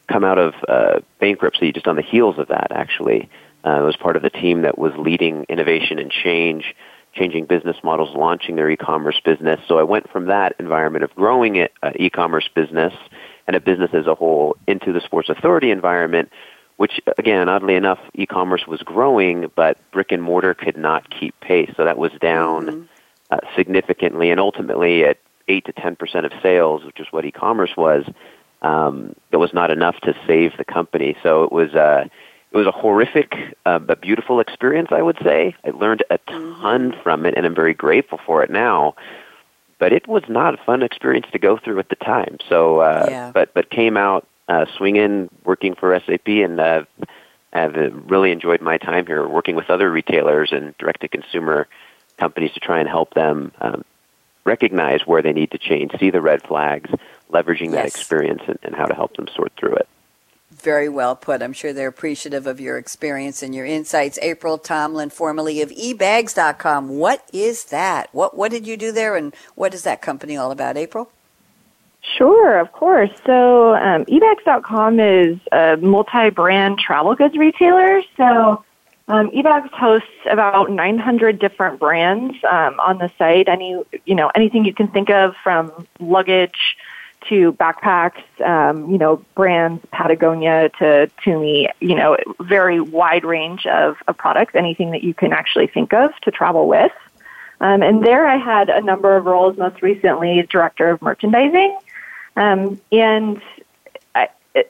[0.09, 3.31] come out of uh, bankruptcy just on the heels of that, actually.
[3.65, 6.75] Uh, I was part of the team that was leading innovation and change,
[7.15, 9.59] changing business models, launching their e-commerce business.
[9.67, 12.93] So I went from that environment of growing an uh, e-commerce business
[13.47, 16.31] and a business as a whole into the sports authority environment,
[16.77, 21.71] which again, oddly enough, e-commerce was growing, but brick and mortar could not keep pace.
[21.77, 22.83] So that was down mm-hmm.
[23.31, 27.77] uh, significantly, and ultimately at eight to ten percent of sales, which is what e-commerce
[27.77, 28.05] was.
[28.63, 31.17] Um, it was not enough to save the company.
[31.23, 31.75] So it was.
[31.75, 32.09] Uh,
[32.53, 33.35] it was a horrific
[33.67, 35.55] uh, but beautiful experience, I would say.
[35.65, 36.63] I learned a mm-hmm.
[36.63, 38.95] ton from it, and I'm very grateful for it now
[39.79, 42.39] but it was not a fun experience to go through at the time.
[42.49, 43.31] So, uh, yeah.
[43.33, 46.85] but but came out uh, swinging, working for SAP, and uh,
[47.53, 47.75] have
[48.11, 51.67] really enjoyed my time here, working with other retailers and direct to consumer
[52.19, 53.85] companies to try and help them um,
[54.45, 56.91] recognize where they need to change, see the red flags,
[57.33, 57.75] leveraging yes.
[57.75, 59.89] that experience, and, and how to help them sort through it
[60.51, 61.43] very well put.
[61.43, 64.19] I'm sure they're appreciative of your experience and your insights.
[64.23, 66.89] April Tomlin, formerly of ebags.com.
[66.89, 68.09] What is that?
[68.13, 71.11] What, what did you do there and what is that company all about, April?
[72.17, 73.11] Sure, of course.
[73.27, 78.03] So, um, ebags.com is a multi-brand travel goods retailer.
[78.17, 78.65] So,
[79.09, 83.49] um, ebags hosts about 900 different brands um, on the site.
[83.49, 86.77] Any, you know, anything you can think of from luggage
[87.29, 93.97] to backpacks, um, you know, brands, Patagonia to Tumi, you know, very wide range of,
[94.09, 96.93] of products, anything that you can actually think of to travel with.
[97.61, 101.79] Um, and there I had a number of roles, most recently director of merchandising.
[102.37, 103.41] Um, and
[104.15, 104.29] I,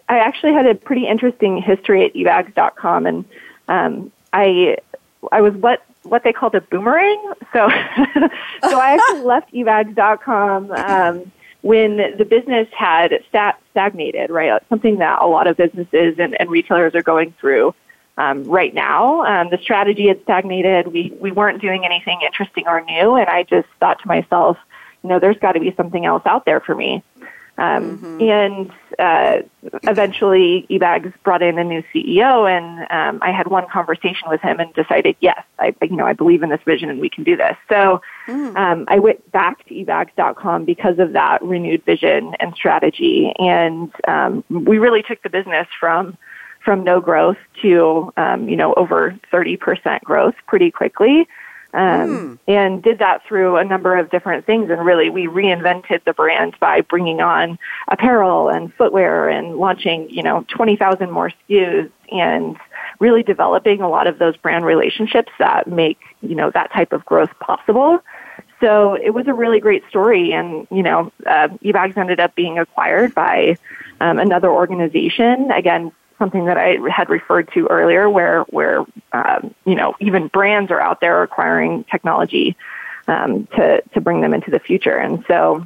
[0.08, 3.06] I actually had a pretty interesting history at ebags.com.
[3.06, 3.24] And
[3.68, 4.78] um, I,
[5.32, 7.32] I was what, what they called a boomerang.
[7.52, 7.68] So,
[8.68, 11.32] so I actually left ebags.com um,
[11.66, 14.62] when the business had stagnated, right?
[14.68, 17.74] Something that a lot of businesses and, and retailers are going through
[18.16, 19.24] um, right now.
[19.24, 20.86] Um, the strategy had stagnated.
[20.86, 24.56] We we weren't doing anything interesting or new, and I just thought to myself,
[25.02, 27.02] you know, there's got to be something else out there for me.
[27.58, 28.20] Um, mm-hmm.
[28.20, 29.42] And uh,
[29.84, 34.60] eventually, eBags brought in a new CEO, and um, I had one conversation with him
[34.60, 37.36] and decided, yes, I, you know, I believe in this vision and we can do
[37.36, 37.56] this.
[37.68, 38.56] So mm.
[38.56, 44.44] um, I went back to eBags.com because of that renewed vision and strategy, and um,
[44.50, 46.16] we really took the business from
[46.64, 51.28] from no growth to um, you know over 30% growth pretty quickly
[51.74, 52.38] um, mm.
[52.46, 54.70] and did that through a number of different things.
[54.70, 60.22] And really, we reinvented the brand by bringing on apparel and footwear and launching, you
[60.22, 62.56] know, 20,000 more SKUs and
[63.00, 67.04] really developing a lot of those brand relationships that make, you know, that type of
[67.04, 68.02] growth possible.
[68.60, 70.32] So it was a really great story.
[70.32, 73.56] And, you know, uh, eBags ended up being acquired by
[74.00, 79.74] um, another organization, again, something that I had referred to earlier, where where um, you
[79.74, 82.56] know even brands are out there acquiring technology
[83.08, 85.64] um, to to bring them into the future, and so.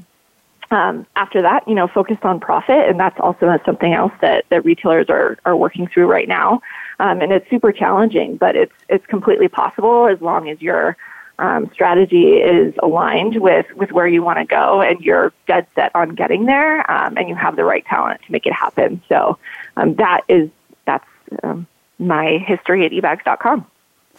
[0.73, 4.65] Um, after that, you know, focused on profit, and that's also something else that, that
[4.65, 6.63] retailers are, are working through right now.
[7.01, 10.97] Um, and it's super challenging, but it's it's completely possible as long as your
[11.41, 15.91] um, strategy is aligned with, with where you want to go and you're dead set
[15.95, 19.03] on getting there um, and you have the right talent to make it happen.
[19.09, 19.39] So
[19.77, 20.51] um, that is
[20.85, 21.07] that's
[21.43, 21.67] um,
[21.99, 23.67] my history at ebags.com.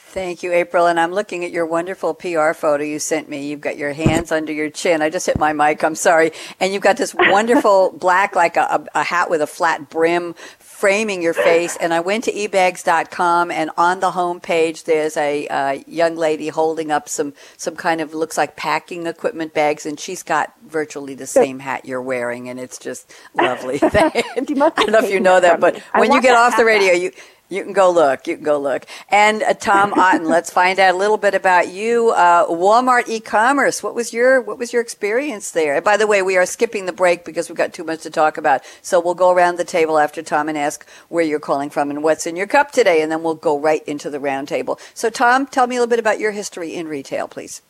[0.04, 0.88] Thank you, April.
[0.88, 3.48] And I'm looking at your wonderful PR photo you sent me.
[3.48, 5.02] You've got your hands under your chin.
[5.02, 5.84] I just hit my mic.
[5.84, 6.32] I'm sorry.
[6.60, 10.36] And you've got this wonderful black, like a, a, hat with a flat brim
[10.82, 11.78] framing your face.
[11.78, 16.48] And I went to ebags.com and on the home page, there's a, a young lady
[16.48, 19.86] holding up some, some kind of looks like packing equipment bags.
[19.86, 22.50] And she's got virtually the same hat you're wearing.
[22.50, 23.80] And it's just lovely.
[23.84, 27.12] I don't know if you know that, but when you get off the radio, you,
[27.52, 28.28] you can go look.
[28.28, 28.86] You can go look.
[29.10, 32.12] And uh, Tom Otten, let's find out a little bit about you.
[32.12, 33.84] Uh, Walmart e-commerce.
[33.84, 35.76] What was your What was your experience there?
[35.76, 38.10] And by the way, we are skipping the break because we've got too much to
[38.10, 38.62] talk about.
[38.82, 42.02] So we'll go around the table after Tom and ask where you're calling from and
[42.02, 44.80] what's in your cup today, and then we'll go right into the roundtable.
[44.94, 47.62] So, Tom, tell me a little bit about your history in retail, please.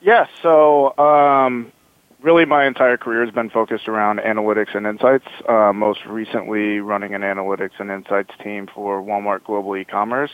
[0.00, 0.28] Yes.
[0.32, 0.96] Yeah, so.
[0.96, 1.72] Um,
[2.22, 5.26] really my entire career has been focused around analytics and insights.
[5.48, 10.30] Uh, most recently, running an analytics and insights team for Walmart Global E-commerce.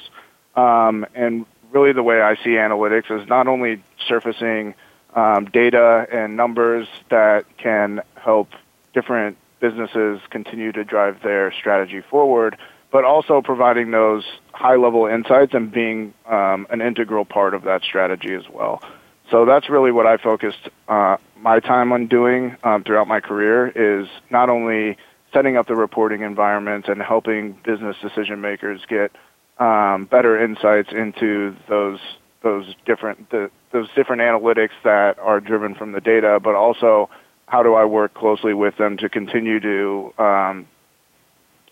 [0.55, 4.75] Um, and really, the way I see analytics is not only surfacing
[5.15, 8.51] um, data and numbers that can help
[8.93, 12.57] different businesses continue to drive their strategy forward,
[12.91, 18.35] but also providing those high-level insights and being um, an integral part of that strategy
[18.35, 18.83] as well.
[19.31, 23.69] So that's really what I focused uh, my time on doing um, throughout my career
[23.69, 24.97] is not only
[25.33, 29.13] setting up the reporting environment and helping business decision makers get
[29.59, 31.99] um, better insights into those
[32.43, 37.11] those different the, those different analytics that are driven from the data, but also
[37.47, 40.67] how do I work closely with them to continue to um,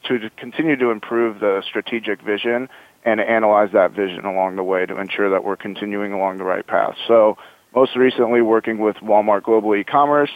[0.09, 2.69] to continue to improve the strategic vision
[3.05, 6.67] and analyze that vision along the way to ensure that we're continuing along the right
[6.67, 6.97] path.
[7.07, 7.39] So
[7.75, 10.31] most recently working with Walmart Global E-commerce,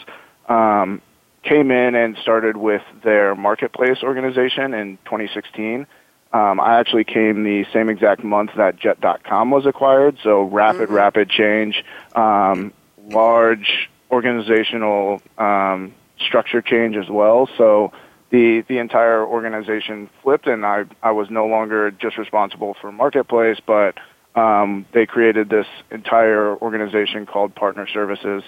[0.49, 1.01] um,
[1.43, 5.87] came in and started with their marketplace organization in 2016.
[6.33, 10.95] Um, I actually came the same exact month that Jet.com was acquired, so rapid, mm-hmm.
[10.95, 12.73] rapid change, um,
[13.09, 17.49] large organizational um, structure change as well.
[17.57, 17.93] So
[18.31, 23.59] the the entire organization flipped, and I I was no longer just responsible for marketplace,
[23.65, 23.97] but
[24.35, 28.43] um, they created this entire organization called Partner Services,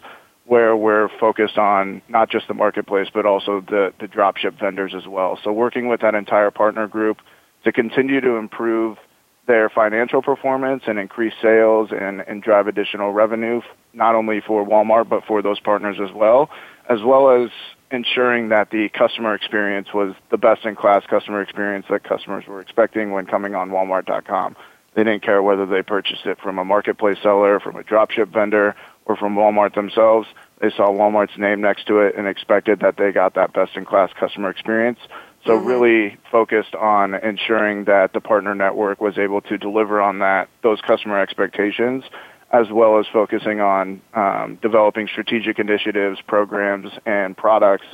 [0.47, 5.07] where we're focused on not just the marketplace, but also the, the dropship vendors as
[5.07, 5.39] well.
[5.43, 7.19] So working with that entire partner group
[7.65, 8.99] to continue to improve
[9.47, 13.61] their financial performance and increase sales and, and drive additional revenue,
[13.93, 16.49] not only for Walmart, but for those partners as well,
[16.89, 17.51] as well as
[17.91, 22.61] ensuring that the customer experience was the best in class customer experience that customers were
[22.61, 24.57] expecting when coming on Walmart.com.
[24.95, 28.75] They didn't care whether they purchased it from a marketplace seller, from a dropship vendor,
[29.07, 30.29] or from Walmart themselves.
[30.61, 33.85] They saw Walmart's name next to it and expected that they got that best in
[33.85, 34.99] class customer experience.
[35.45, 35.67] So mm-hmm.
[35.67, 40.81] really focused on ensuring that the partner network was able to deliver on that those
[40.81, 42.05] customer expectations,
[42.53, 47.87] as well as focusing on um, developing strategic initiatives, programs, and products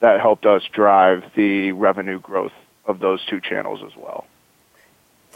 [0.00, 2.52] that helped us drive the revenue growth
[2.86, 4.26] of those two channels as well.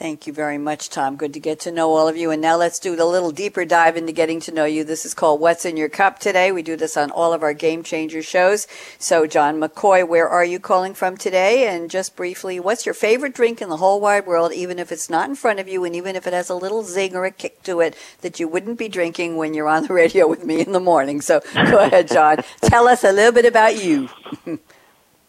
[0.00, 1.16] Thank you very much, Tom.
[1.16, 2.30] Good to get to know all of you.
[2.30, 4.82] And now let's do a little deeper dive into getting to know you.
[4.82, 6.52] This is called What's in Your Cup today.
[6.52, 8.66] We do this on all of our Game Changer shows.
[8.98, 11.68] So, John McCoy, where are you calling from today?
[11.68, 15.10] And just briefly, what's your favorite drink in the whole wide world, even if it's
[15.10, 17.30] not in front of you and even if it has a little zing or a
[17.30, 20.62] kick to it that you wouldn't be drinking when you're on the radio with me
[20.62, 21.20] in the morning?
[21.20, 22.38] So, go ahead, John.
[22.62, 24.08] Tell us a little bit about you.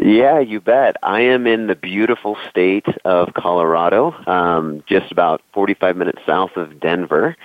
[0.02, 0.96] Yeah, you bet.
[1.04, 6.80] I am in the beautiful state of Colorado, um, just about 45 minutes south of
[6.80, 7.38] Denver.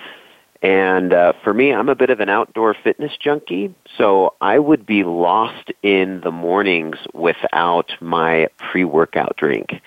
[0.63, 4.87] And uh, for me, I'm a bit of an outdoor fitness junkie, so I would
[4.87, 9.79] be lost in the mornings without my pre-workout drink.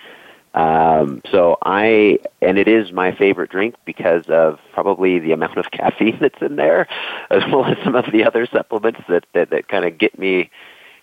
[0.54, 5.70] Um, so I, and it is my favorite drink because of probably the amount of
[5.72, 6.86] caffeine that's in there,
[7.30, 10.50] as well as some of the other supplements that that, that kind of get me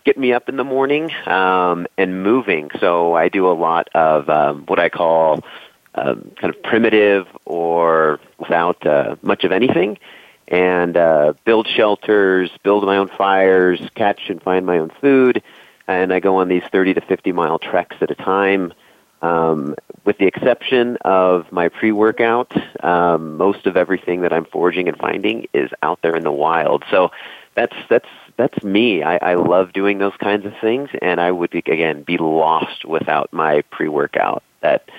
[0.07, 2.71] get me up in the morning um, and moving.
[2.79, 5.43] So I do a lot of um, what I call
[5.95, 9.97] um, kind of primitive or without uh, much of anything,
[10.47, 15.43] and uh, build shelters, build my own fires, catch and find my own food,
[15.89, 18.73] and I go on these 30 to 50 mile treks at a time.
[19.21, 24.95] Um, with the exception of my pre-workout, um, most of everything that I'm foraging and
[24.95, 26.85] finding is out there in the wild.
[26.91, 27.11] So
[27.55, 28.07] that's that's
[28.37, 29.03] that's me.
[29.03, 33.33] I, I love doing those kinds of things, and I would again be lost without
[33.33, 34.43] my pre-workout.
[34.61, 34.89] That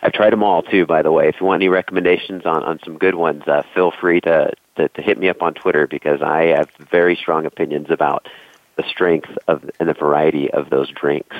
[0.00, 0.86] I've tried them all too.
[0.86, 3.90] By the way, if you want any recommendations on on some good ones, uh, feel
[3.90, 7.90] free to, to to hit me up on Twitter because I have very strong opinions
[7.90, 8.28] about
[8.76, 11.36] the strength of and the variety of those drinks.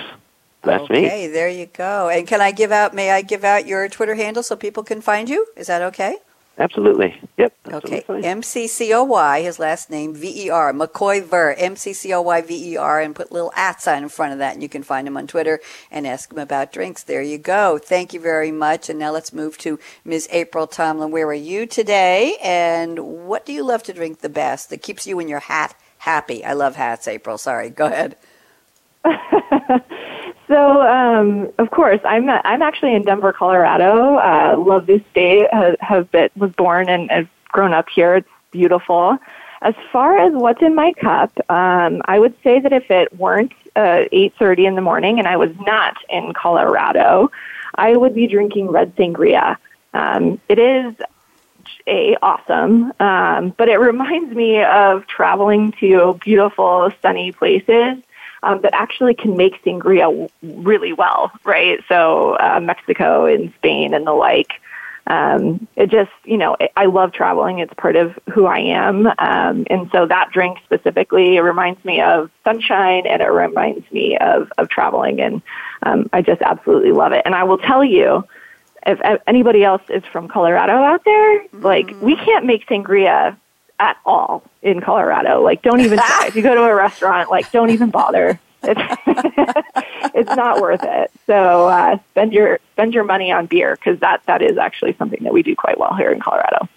[0.62, 1.06] That's okay, me.
[1.06, 2.08] Okay, there you go.
[2.08, 2.92] And can I give out?
[2.92, 5.46] May I give out your Twitter handle so people can find you?
[5.56, 6.16] Is that okay?
[6.58, 7.20] Absolutely.
[7.36, 7.52] Yep.
[7.70, 8.02] Okay.
[8.08, 11.92] M C C O Y, his last name, V E R, McCoy Ver, M C
[11.92, 14.54] C O Y V E R, and put little at sign in front of that,
[14.54, 17.02] and you can find him on Twitter and ask him about drinks.
[17.02, 17.78] There you go.
[17.78, 18.88] Thank you very much.
[18.88, 20.28] And now let's move to Ms.
[20.32, 21.10] April Tomlin.
[21.10, 22.38] Where are you today?
[22.42, 25.74] And what do you love to drink the best that keeps you and your hat
[25.98, 26.42] happy?
[26.42, 27.36] I love hats, April.
[27.36, 27.68] Sorry.
[27.68, 28.16] Go ahead.
[30.48, 34.16] So, um, of course, I'm I'm actually in Denver, Colorado.
[34.16, 35.48] Uh, love this state.
[35.52, 38.16] Have, have been, was born and have grown up here.
[38.16, 39.18] It's beautiful.
[39.62, 43.52] As far as what's in my cup, um, I would say that if it weren't
[43.74, 47.30] uh, 8:30 in the morning and I was not in Colorado,
[47.74, 49.56] I would be drinking red sangria.
[49.94, 50.94] Um, it is
[51.88, 57.98] a awesome, um, but it reminds me of traveling to beautiful, sunny places
[58.46, 61.80] um, that actually can make sangria really well, right?
[61.88, 64.52] So uh, Mexico and Spain and the like.
[65.08, 67.58] Um, it just, you know, I love traveling.
[67.58, 69.06] It's part of who I am.
[69.06, 74.16] Um, and so that drink specifically, it reminds me of sunshine and it reminds me
[74.18, 75.20] of, of traveling.
[75.20, 75.42] And
[75.82, 77.22] um, I just absolutely love it.
[77.24, 78.24] And I will tell you,
[78.84, 83.36] if anybody else is from Colorado out there, like we can't make sangria
[83.78, 85.42] at all in Colorado.
[85.42, 86.26] Like, don't even try.
[86.26, 88.40] if you go to a restaurant, like, don't even bother.
[88.62, 88.80] It's,
[90.14, 91.10] it's not worth it.
[91.26, 95.22] So uh, spend your spend your money on beer because that that is actually something
[95.22, 96.68] that we do quite well here in Colorado.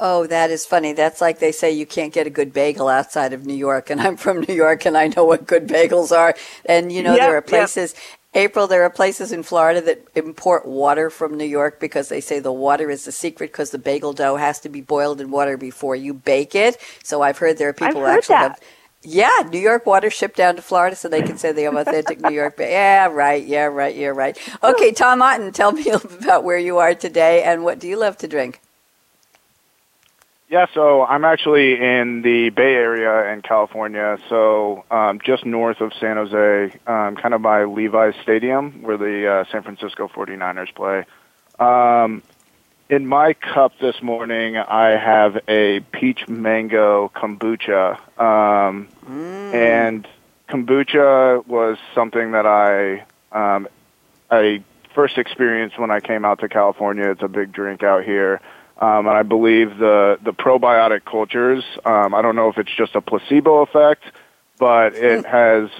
[0.00, 0.92] Oh, that is funny.
[0.92, 4.00] That's like they say you can't get a good bagel outside of New York, and
[4.00, 6.34] I'm from New York, and I know what good bagels are.
[6.66, 7.94] And you know yep, there are places.
[7.94, 8.02] Yep.
[8.34, 12.40] April, there are places in Florida that import water from New York because they say
[12.40, 15.56] the water is the secret because the bagel dough has to be boiled in water
[15.56, 16.76] before you bake it.
[17.04, 18.52] So I've heard there are people who actually that.
[18.52, 18.60] have.
[19.02, 22.20] Yeah, New York water shipped down to Florida so they can say they have authentic
[22.20, 22.56] New York.
[22.56, 23.44] Ba- yeah, right.
[23.44, 23.94] Yeah, right.
[23.94, 24.36] Yeah, right.
[24.64, 28.16] Okay, Tom Otten, tell me about where you are today and what do you love
[28.18, 28.60] to drink?
[30.54, 35.92] Yeah, so I'm actually in the Bay Area in California, so um, just north of
[35.98, 41.06] San Jose, um, kind of by Levi's Stadium, where the uh, San Francisco 49ers play.
[41.58, 42.22] Um,
[42.88, 49.54] in my cup this morning, I have a peach mango kombucha, um, mm.
[49.54, 50.06] and
[50.48, 53.00] kombucha was something that I
[53.32, 53.66] um,
[54.30, 54.62] I
[54.94, 57.10] first experienced when I came out to California.
[57.10, 58.40] It's a big drink out here.
[58.78, 62.94] Um, and I believe the, the probiotic cultures, um, I don't know if it's just
[62.96, 64.02] a placebo effect,
[64.58, 65.30] but it hmm.
[65.30, 65.70] has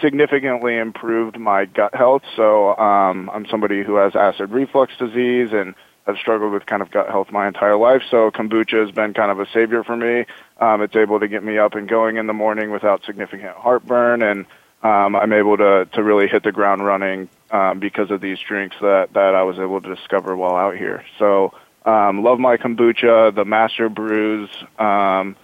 [0.00, 2.22] significantly improved my gut health.
[2.36, 5.74] So um, I'm somebody who has acid reflux disease and
[6.06, 8.02] have struggled with kind of gut health my entire life.
[8.10, 10.24] So kombucha has been kind of a savior for me.
[10.58, 14.22] Um, it's able to get me up and going in the morning without significant heartburn,
[14.22, 14.46] and
[14.82, 18.76] um, I'm able to to really hit the ground running um, because of these drinks
[18.80, 21.04] that that I was able to discover while out here.
[21.18, 21.52] So
[21.88, 23.34] um, love my kombucha.
[23.34, 25.36] The master brews um,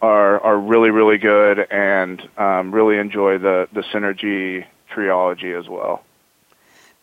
[0.00, 6.04] are are really really good, and um, really enjoy the the synergy triology as well.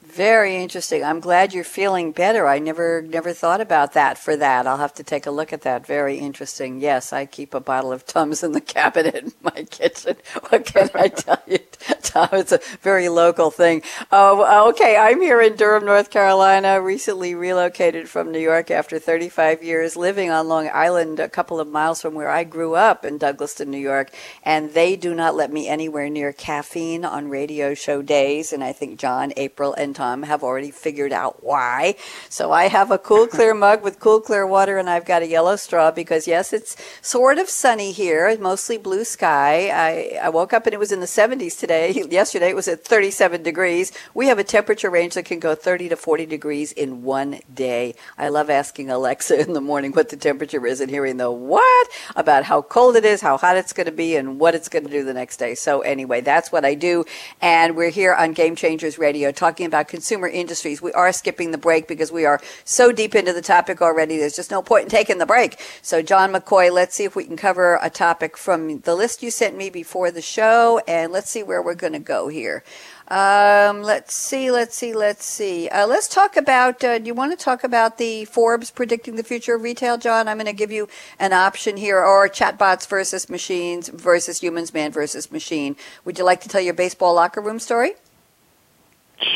[0.09, 1.03] Very interesting.
[1.03, 2.47] I'm glad you're feeling better.
[2.47, 4.65] I never never thought about that for that.
[4.65, 5.85] I'll have to take a look at that.
[5.85, 6.79] Very interesting.
[6.81, 10.15] Yes, I keep a bottle of Tums in the cabinet in my kitchen.
[10.49, 11.59] What can I tell you,
[12.01, 12.29] Tom?
[12.31, 13.83] It's a very local thing.
[14.11, 14.97] Oh, okay.
[14.97, 16.81] I'm here in Durham, North Carolina.
[16.81, 21.67] Recently relocated from New York after 35 years living on Long Island, a couple of
[21.67, 24.11] miles from where I grew up in Douglaston, New York.
[24.43, 28.51] And they do not let me anywhere near caffeine on radio show days.
[28.51, 31.95] And I think John, April, and Tom have already figured out why.
[32.29, 35.27] So I have a cool, clear mug with cool, clear water, and I've got a
[35.27, 39.67] yellow straw because, yes, it's sort of sunny here, mostly blue sky.
[39.67, 41.91] I, I woke up and it was in the 70s today.
[42.09, 43.91] Yesterday it was at 37 degrees.
[44.13, 47.93] We have a temperature range that can go 30 to 40 degrees in one day.
[48.17, 51.87] I love asking Alexa in the morning what the temperature is and hearing the what
[52.15, 54.85] about how cold it is, how hot it's going to be, and what it's going
[54.85, 55.55] to do the next day.
[55.55, 57.03] So, anyway, that's what I do.
[57.41, 60.81] And we're here on Game Changers Radio talking about consumer industries.
[60.81, 64.17] We are skipping the break because we are so deep into the topic already.
[64.17, 65.59] There's just no point in taking the break.
[65.81, 69.31] So, John McCoy, let's see if we can cover a topic from the list you
[69.31, 72.63] sent me before the show, and let's see where we're going to go here.
[73.09, 75.67] Um, let's see, let's see, let's see.
[75.67, 76.83] Uh, let's talk about.
[76.83, 80.27] Uh, do you want to talk about the Forbes predicting the future of retail, John?
[80.27, 80.87] I'm going to give you
[81.17, 85.75] an option here, or chatbots versus machines versus humans, man versus machine.
[86.05, 87.93] Would you like to tell your baseball locker room story?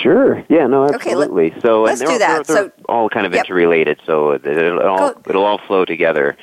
[0.02, 0.44] Sure.
[0.50, 0.68] Yeah.
[0.68, 0.86] No.
[0.86, 1.48] Absolutely.
[1.48, 2.46] Okay, let, so let's do that.
[2.48, 3.46] They're, they're so all kind of yep.
[3.46, 4.00] interrelated.
[4.06, 6.38] So it'll all it'll all flow together.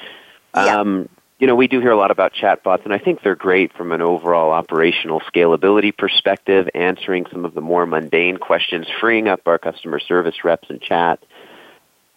[0.55, 1.09] Um,
[1.41, 3.93] you know, we do hear a lot about chatbots, and I think they're great from
[3.93, 9.59] an overall operational scalability perspective, answering some of the more mundane questions, freeing up our
[9.59, 11.19] customer service reps and chat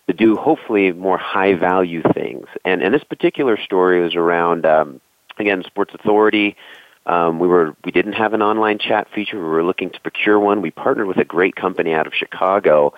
[0.08, 2.48] to do hopefully more high value things.
[2.66, 5.00] And and this particular story was around um,
[5.40, 6.58] again Sports Authority.
[7.06, 9.38] Um, we were we didn't have an online chat feature.
[9.38, 10.62] We were looking to procure one.
[10.62, 12.94] We partnered with a great company out of Chicago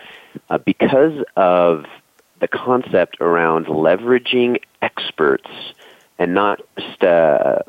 [0.50, 1.86] uh, because of
[2.40, 5.50] the concept around leveraging experts
[6.20, 7.60] and not just uh,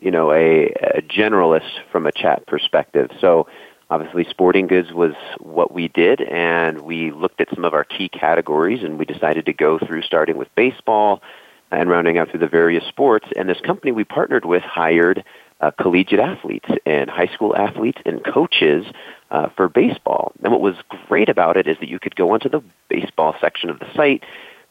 [0.00, 3.10] you know a, a generalist from a chat perspective.
[3.20, 3.46] So
[3.92, 8.08] obviously sporting goods was what we did and we looked at some of our key
[8.08, 11.22] categories and we decided to go through starting with baseball
[11.70, 15.22] and rounding out through the various sports and this company we partnered with hired
[15.62, 18.84] uh, collegiate athletes and high school athletes and coaches
[19.30, 20.32] uh, for baseball.
[20.42, 20.74] And what was
[21.08, 24.24] great about it is that you could go onto the baseball section of the site,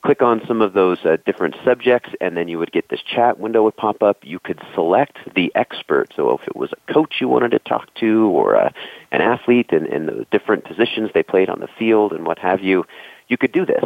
[0.04, 3.40] click on some of those uh, different subjects, and then you would get this chat
[3.40, 4.18] window would pop up.
[4.24, 6.12] You could select the expert.
[6.16, 8.72] So if it was a coach you wanted to talk to or uh,
[9.12, 12.62] an athlete and, and the different positions they played on the field and what have
[12.62, 12.86] you,
[13.28, 13.86] you could do this.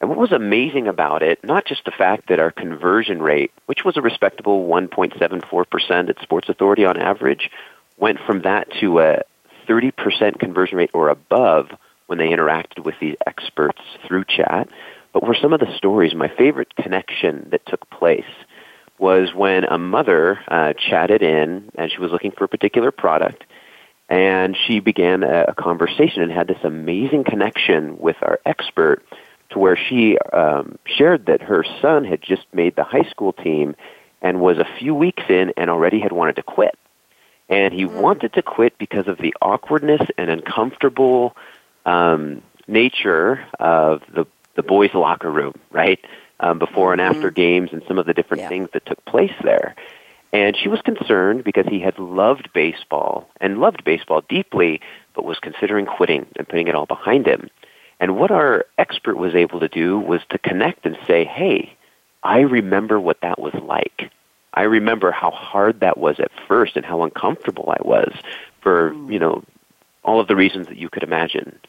[0.00, 3.84] And what was amazing about it, not just the fact that our conversion rate, which
[3.84, 7.50] was a respectable 1.74% at Sports Authority on average,
[7.98, 9.22] went from that to a
[9.68, 11.68] 30% conversion rate or above
[12.06, 14.68] when they interacted with these experts through chat,
[15.12, 16.14] but were some of the stories.
[16.14, 18.24] My favorite connection that took place
[18.98, 23.44] was when a mother uh, chatted in and she was looking for a particular product,
[24.08, 29.04] and she began a, a conversation and had this amazing connection with our expert
[29.50, 33.74] to where she um, shared that her son had just made the high school team
[34.22, 36.78] and was a few weeks in and already had wanted to quit.
[37.48, 38.00] And he mm.
[38.00, 41.36] wanted to quit because of the awkwardness and uncomfortable
[41.84, 44.26] um, nature of the
[44.56, 45.98] the boys' locker room, right?
[46.40, 47.34] Um, before and after mm-hmm.
[47.34, 48.48] games and some of the different yeah.
[48.48, 49.74] things that took place there.
[50.32, 54.80] And she was concerned because he had loved baseball and loved baseball deeply,
[55.14, 57.50] but was considering quitting and putting it all behind him.
[58.00, 61.76] And what our expert was able to do was to connect and say, hey,
[62.22, 64.10] I remember what that was like.
[64.52, 68.12] I remember how hard that was at first and how uncomfortable I was
[68.62, 69.44] for, you know,
[70.02, 71.60] all of the reasons that you could imagine.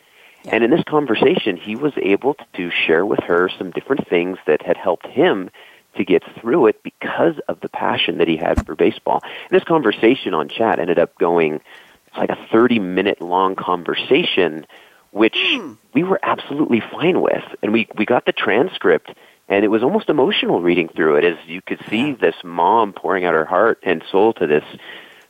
[0.46, 0.56] Yeah.
[0.56, 4.62] And in this conversation, he was able to share with her some different things that
[4.62, 5.52] had helped him
[5.96, 9.22] to get through it because of the passion that he had for baseball.
[9.24, 11.62] And this conversation on chat ended up going
[12.08, 14.66] it's like a 30 minute long conversation
[15.12, 15.78] which mm.
[15.94, 17.44] we were absolutely fine with.
[17.62, 19.12] And we, we got the transcript,
[19.48, 23.26] and it was almost emotional reading through it as you could see this mom pouring
[23.26, 24.64] out her heart and soul to this,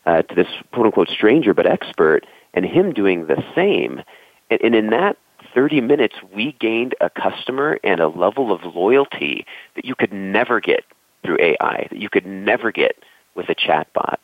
[0.05, 4.01] uh, to this quote unquote stranger but expert, and him doing the same.
[4.49, 5.17] And, and in that
[5.53, 10.59] 30 minutes, we gained a customer and a level of loyalty that you could never
[10.59, 10.83] get
[11.23, 12.95] through AI, that you could never get
[13.35, 14.17] with a chatbot.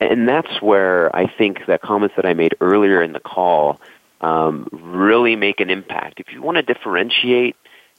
[0.00, 3.80] And that's where I think the comments that I made earlier in the call
[4.20, 6.20] um, really make an impact.
[6.20, 7.56] If you want to differentiate,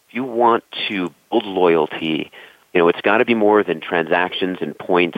[0.07, 2.31] if you want to build loyalty,
[2.73, 5.17] you know, it's got to be more than transactions and points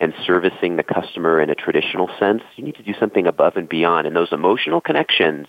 [0.00, 2.42] and servicing the customer in a traditional sense.
[2.56, 4.06] You need to do something above and beyond.
[4.06, 5.46] And those emotional connections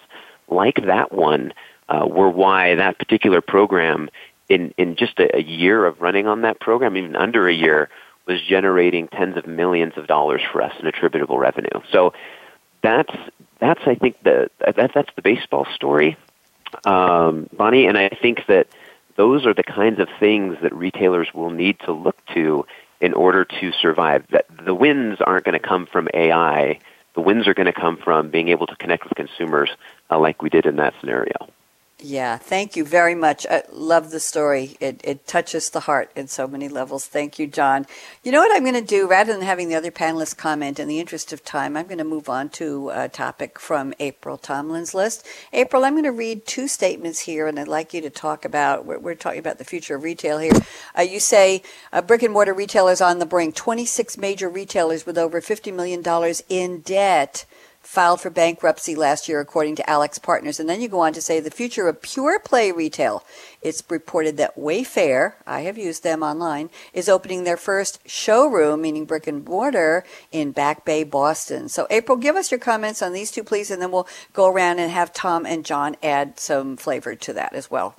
[0.50, 1.54] like that one
[1.88, 4.10] uh, were why that particular program,
[4.50, 7.90] in, in just a, a year of running on that program, even under a year,
[8.28, 11.82] was generating tens of millions of dollars for us in attributable revenue.
[11.92, 12.14] So
[12.84, 13.14] that's
[13.62, 16.18] that's I think the that, that's the baseball story,
[16.84, 18.68] um, Bonnie, and I think that
[19.16, 22.66] those are the kinds of things that retailers will need to look to
[23.00, 24.26] in order to survive.
[24.32, 26.80] That the wins aren't going to come from AI.
[27.14, 29.70] The wins are going to come from being able to connect with consumers
[30.10, 31.50] uh, like we did in that scenario.
[32.02, 33.48] Yeah, thank you very much.
[33.50, 34.78] I love the story.
[34.80, 37.08] It, it touches the heart in so many levels.
[37.08, 37.88] Thank you, John.
[38.24, 39.08] You know what I'm going to do?
[39.08, 42.06] Rather than having the other panelists comment, in the interest of time, I'm going to
[42.06, 45.26] move on to a topic from April Tomlin's list.
[45.54, 48.86] April, I'm going to read two statements here, and I'd like you to talk about.
[48.86, 50.54] We're, we're talking about the future of retail here.
[50.98, 53.56] Uh, you say uh, brick and mortar retailers on the brink.
[53.56, 56.04] 26 major retailers with over $50 million
[56.50, 57.46] in debt
[57.82, 60.60] filed for bankruptcy last year, according to AlixPartners.
[60.60, 63.24] And then you go on to say the future of pure play retail.
[63.62, 69.06] It's reported that Wayfair, I have used them online, is opening their first showroom, meaning
[69.06, 71.68] brick and mortar, in Back Bay, Boston.
[71.70, 74.80] So, April, give us your comments on these two, please, and then we'll go around
[74.80, 77.96] and have Tom and John add some flavor to that as well.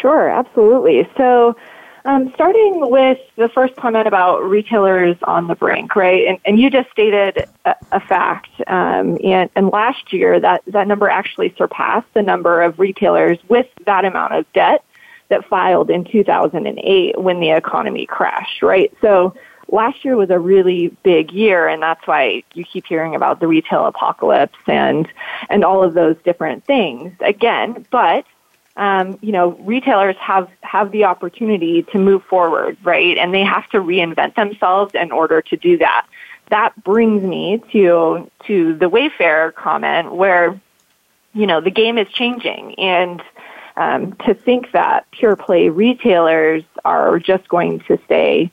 [0.00, 1.08] Sure, absolutely.
[1.16, 1.56] So,
[2.04, 6.26] um, starting with the first comment about retailers on the brink, right?
[6.26, 8.48] And, and you just stated a, a fact.
[8.66, 13.66] Um, and, and last year, that, that number actually surpassed the number of retailers with
[13.86, 14.84] that amount of debt
[15.28, 18.92] that filed in 2008 when the economy crashed, right?
[19.00, 19.34] So
[19.68, 23.46] last year was a really big year, and that's why you keep hearing about the
[23.46, 25.08] retail apocalypse and
[25.48, 27.86] and all of those different things again.
[27.90, 28.24] But
[28.76, 33.18] um, you know, retailers have have the opportunity to move forward, right?
[33.18, 36.06] And they have to reinvent themselves in order to do that.
[36.48, 40.60] That brings me to to the Wayfair comment, where
[41.34, 43.22] you know the game is changing, and
[43.76, 48.50] um, to think that pure play retailers are just going to stay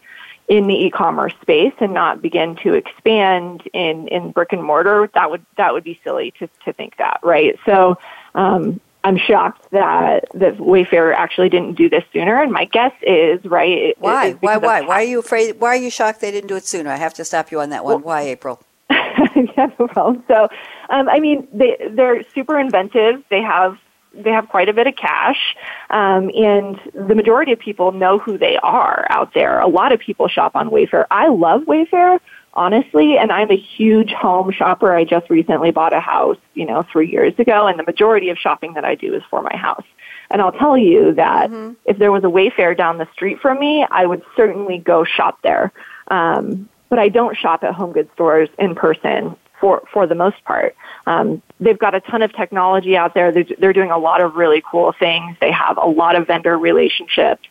[0.47, 5.29] in the e-commerce space and not begin to expand in, in brick and mortar, that
[5.29, 7.59] would that would be silly to, to think that, right?
[7.65, 7.97] So
[8.33, 12.41] um, I'm shocked that that Wayfair actually didn't do this sooner.
[12.41, 13.95] And my guess is right.
[13.99, 14.33] Why?
[14.33, 14.57] why?
[14.57, 14.81] Why?
[14.81, 15.61] Why are you afraid?
[15.61, 16.91] Why are you shocked they didn't do it sooner?
[16.91, 18.01] I have to stop you on that one.
[18.01, 18.61] Well, why, April?
[18.89, 20.25] yeah, no problem.
[20.27, 20.49] So,
[20.89, 23.23] um, I mean, they they're super inventive.
[23.29, 23.77] They have
[24.13, 25.55] they have quite a bit of cash,
[25.89, 29.61] um, and the majority of people know who they are out there.
[29.61, 31.05] A lot of people shop on Wayfair.
[31.09, 32.19] I love Wayfair
[32.57, 33.17] honestly.
[33.17, 34.93] And I'm a huge home shopper.
[34.93, 38.37] I just recently bought a house, you know, three years ago, and the majority of
[38.37, 39.85] shopping that I do is for my house.
[40.29, 41.73] And I'll tell you that mm-hmm.
[41.85, 45.39] if there was a Wayfair down the street from me, I would certainly go shop
[45.43, 45.71] there.
[46.09, 50.43] Um, but I don't shop at home goods stores in person for for the most
[50.45, 50.75] part.
[51.05, 53.31] Um, they've got a ton of technology out there.
[53.31, 55.37] They're, they're doing a lot of really cool things.
[55.39, 57.47] They have a lot of vendor relationships.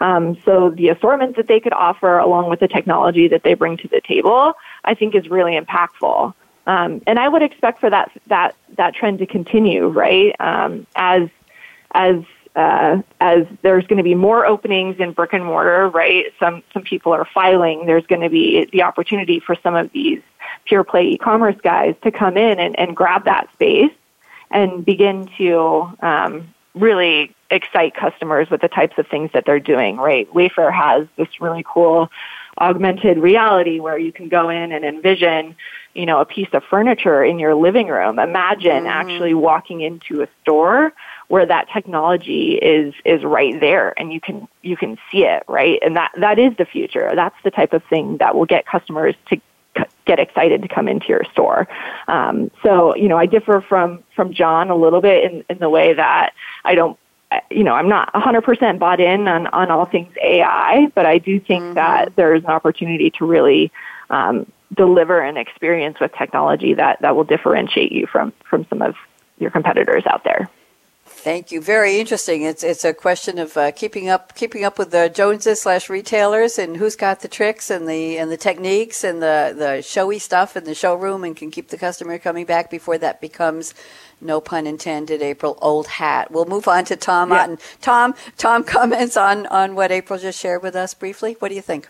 [0.00, 3.76] Um, so the assortment that they could offer along with the technology that they bring
[3.78, 6.34] to the table, I think is really impactful.
[6.66, 10.36] Um, and I would expect for that, that, that trend to continue, right?
[10.38, 11.28] Um, as,
[11.92, 12.16] as,
[12.54, 16.26] uh, as there's going to be more openings in brick and mortar, right?
[16.38, 17.86] Some, some people are filing.
[17.86, 20.20] There's going to be the opportunity for some of these
[20.64, 23.92] pure play e-commerce guys to come in and, and grab that space
[24.50, 29.96] and begin to um, really excite customers with the types of things that they're doing,
[29.96, 30.30] right?
[30.32, 32.10] Wayfair has this really cool
[32.60, 35.54] augmented reality where you can go in and envision,
[35.94, 38.18] you know, a piece of furniture in your living room.
[38.18, 38.86] Imagine mm-hmm.
[38.86, 40.92] actually walking into a store
[41.28, 45.78] where that technology is is right there and you can you can see it, right?
[45.82, 47.12] And that that is the future.
[47.14, 49.40] That's the type of thing that will get customers to
[50.06, 51.68] get excited to come into your store.
[52.08, 55.70] Um, so, you know, I differ from from John a little bit in, in the
[55.70, 56.32] way that
[56.64, 56.98] I don't
[57.50, 61.38] you know, I'm not 100% bought in on, on all things AI, but I do
[61.40, 61.74] think mm-hmm.
[61.74, 63.70] that there's an opportunity to really
[64.10, 68.96] um, deliver an experience with technology that, that will differentiate you from, from some of
[69.38, 70.48] your competitors out there.
[71.20, 71.60] Thank you.
[71.60, 72.42] Very interesting.
[72.42, 76.60] It's it's a question of uh, keeping up keeping up with the Joneses slash retailers
[76.60, 80.56] and who's got the tricks and the and the techniques and the the showy stuff
[80.56, 83.74] in the showroom and can keep the customer coming back before that becomes
[84.20, 86.30] no pun intended, April, old hat.
[86.30, 87.42] We'll move on to Tom yeah.
[87.42, 87.58] Otten.
[87.80, 91.36] Tom, Tom comments on, on what April just shared with us briefly.
[91.40, 91.88] What do you think?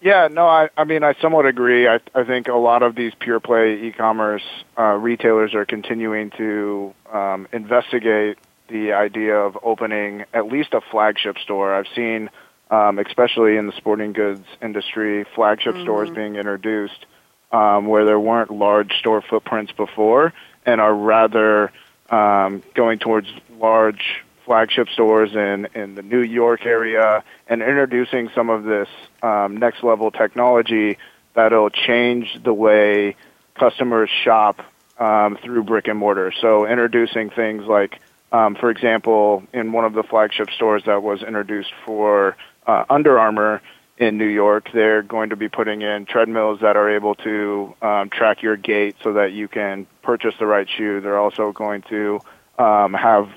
[0.00, 1.88] Yeah, no, I, I mean, I somewhat agree.
[1.88, 4.44] I, I think a lot of these pure play e-commerce
[4.78, 8.38] uh, retailers are continuing to um, investigate
[8.68, 11.74] the idea of opening at least a flagship store.
[11.74, 12.30] I've seen,
[12.70, 15.82] um, especially in the sporting goods industry, flagship mm-hmm.
[15.82, 17.06] stores being introduced
[17.50, 20.32] um, where there weren't large store footprints before,
[20.66, 21.72] and are rather
[22.10, 23.28] um, going towards
[23.58, 28.88] large flagship stores in, in the New York area and introducing some of this
[29.22, 30.96] um, next level technology
[31.34, 33.14] that'll change the way
[33.54, 34.64] customers shop
[34.98, 36.32] um, through brick and mortar.
[36.40, 38.00] So introducing things like,
[38.32, 42.34] um, for example, in one of the flagship stores that was introduced for
[42.66, 43.60] uh, Under Armour
[43.98, 48.08] in New York, they're going to be putting in treadmills that are able to um,
[48.08, 51.02] track your gait so that you can purchase the right shoe.
[51.02, 52.20] They're also going to
[52.58, 53.28] um, have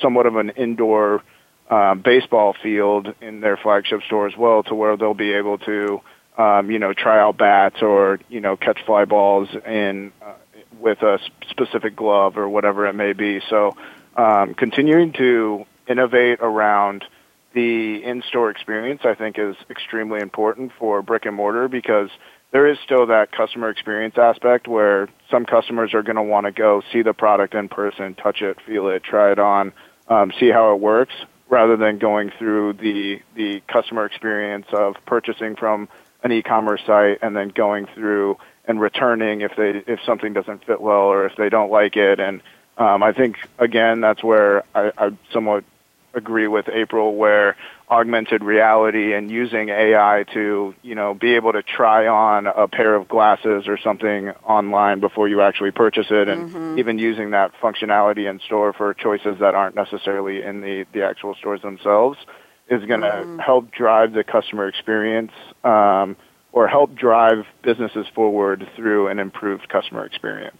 [0.00, 1.22] somewhat of an indoor
[1.70, 6.00] uh, baseball field in their flagship store as well, to where they'll be able to,
[6.36, 10.32] um, you know, try out bats or you know catch fly balls in uh,
[10.80, 11.18] with a
[11.50, 13.40] specific glove or whatever it may be.
[13.50, 13.76] So,
[14.16, 17.04] um, continuing to innovate around
[17.54, 22.10] the in-store experience, I think, is extremely important for brick and mortar because
[22.50, 26.52] there is still that customer experience aspect where some customers are going to want to
[26.52, 29.72] go see the product in person, touch it, feel it, try it on,
[30.08, 31.14] um, see how it works,
[31.48, 35.88] rather than going through the the customer experience of purchasing from
[36.22, 38.36] an e-commerce site and then going through
[38.66, 42.20] and returning if they if something doesn't fit well or if they don't like it.
[42.20, 42.42] And
[42.76, 45.64] um, I think again that's where I, I somewhat
[46.18, 47.56] agree with April where
[47.90, 52.94] augmented reality and using AI to, you know, be able to try on a pair
[52.94, 56.78] of glasses or something online before you actually purchase it and mm-hmm.
[56.78, 61.34] even using that functionality in store for choices that aren't necessarily in the, the actual
[61.34, 62.18] stores themselves
[62.68, 63.38] is going to mm-hmm.
[63.38, 65.32] help drive the customer experience
[65.64, 66.14] um,
[66.52, 70.58] or help drive businesses forward through an improved customer experience.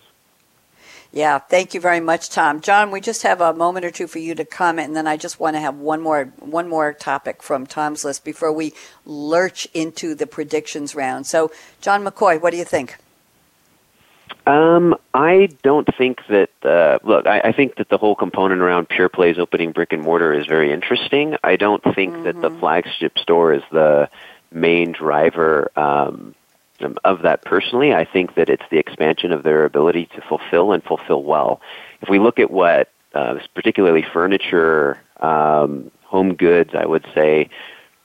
[1.10, 2.60] Yeah, thank you very much, Tom.
[2.60, 5.16] John, we just have a moment or two for you to comment, and then I
[5.16, 8.74] just want to have one more one more topic from Tom's list before we
[9.06, 11.26] lurch into the predictions round.
[11.26, 11.50] So,
[11.80, 12.96] John McCoy, what do you think?
[14.46, 16.50] Um, I don't think that.
[16.62, 20.02] Uh, look, I, I think that the whole component around pure plays opening brick and
[20.02, 21.36] mortar is very interesting.
[21.42, 22.24] I don't think mm-hmm.
[22.24, 22.60] that the mm-hmm.
[22.60, 24.10] flagship store is the
[24.52, 26.34] main driver um,
[27.04, 27.92] of that personally.
[27.94, 31.60] I think that it's the expansion of their ability to fulfill and fulfill well.
[32.00, 37.50] If we look at what, uh, particularly furniture, um, home goods, I would say,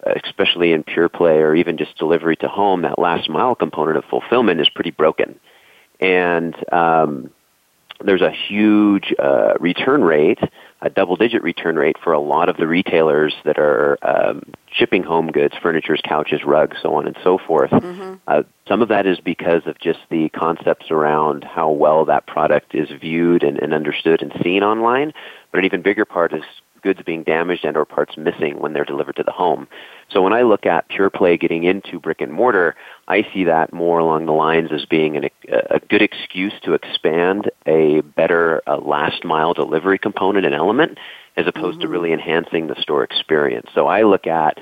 [0.05, 4.05] especially in pure play or even just delivery to home, that last mile component of
[4.05, 5.39] fulfillment is pretty broken.
[5.99, 7.29] And um,
[8.03, 10.39] there's a huge uh, return rate
[10.83, 15.01] a double digit return rate for a lot of the retailers that are um, shipping
[15.01, 17.71] home goods, furniture, couches, rugs, so on and so forth.
[17.71, 18.15] Mm-hmm.
[18.27, 22.75] Uh, some of that is because of just the concepts around how well that product
[22.75, 25.13] is viewed and, and understood and seen online.
[25.51, 26.43] But an even bigger part is
[26.81, 29.67] goods being damaged and or parts missing when they're delivered to the home.
[30.09, 32.75] So when I look at pure play getting into brick and mortar,
[33.07, 37.51] I see that more along the lines as being an, a good excuse to expand
[37.65, 40.97] a better uh, last mile delivery component and element
[41.35, 41.81] as opposed mm-hmm.
[41.81, 43.67] to really enhancing the store experience.
[43.73, 44.59] So I look at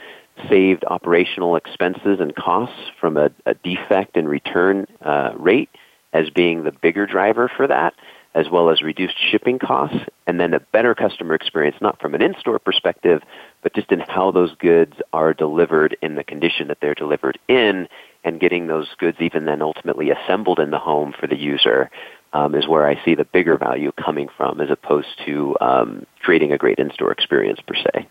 [0.50, 5.70] saved operational expenses and costs from a, a defect and return uh, rate
[6.14, 7.94] as being the bigger driver for that
[8.34, 12.22] as well as reduced shipping costs, and then a better customer experience, not from an
[12.22, 13.22] in-store perspective,
[13.62, 17.90] but just in how those goods are delivered in the condition that they're delivered in,
[18.24, 21.90] and getting those goods even then ultimately assembled in the home for the user
[22.34, 26.54] um, is where I see the bigger value coming from, as opposed to um, creating
[26.54, 28.08] a great in-store experience per se.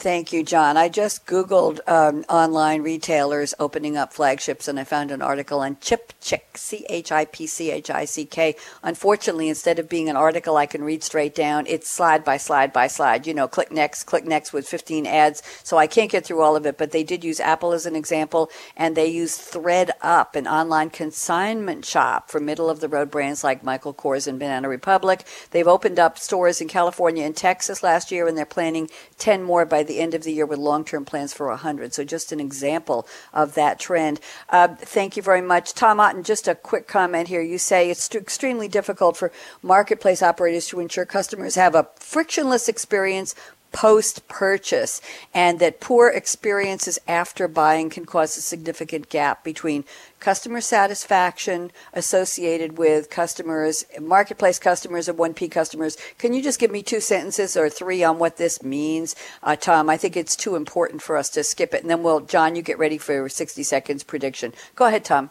[0.00, 0.78] Thank you, John.
[0.78, 5.76] I just Googled um, online retailers opening up flagships and I found an article on
[5.78, 8.56] Chip Chick, C H I P C H I C K.
[8.82, 12.72] Unfortunately, instead of being an article I can read straight down, it's slide by slide
[12.72, 13.26] by slide.
[13.26, 15.42] You know, click next, click next with 15 ads.
[15.62, 17.94] So I can't get through all of it, but they did use Apple as an
[17.94, 18.48] example
[18.78, 23.62] and they use ThredUp, an online consignment shop for middle of the road brands like
[23.62, 25.26] Michael Kors and Banana Republic.
[25.50, 28.88] They've opened up stores in California and Texas last year and they're planning
[29.18, 31.92] 10 more by the end of the year with long term plans for 100.
[31.92, 34.20] So, just an example of that trend.
[34.48, 35.74] Uh, thank you very much.
[35.74, 37.42] Tom Otten, just a quick comment here.
[37.42, 39.32] You say it's extremely difficult for
[39.62, 43.34] marketplace operators to ensure customers have a frictionless experience
[43.72, 45.00] post purchase
[45.32, 49.84] and that poor experiences after buying can cause a significant gap between
[50.18, 55.96] customer satisfaction associated with customers, marketplace customers and 1P customers.
[56.18, 59.88] Can you just give me two sentences or three on what this means, uh, Tom?
[59.88, 61.82] I think it's too important for us to skip it.
[61.82, 64.52] And then we'll, John, you get ready for your 60 seconds prediction.
[64.74, 65.30] Go ahead, Tom.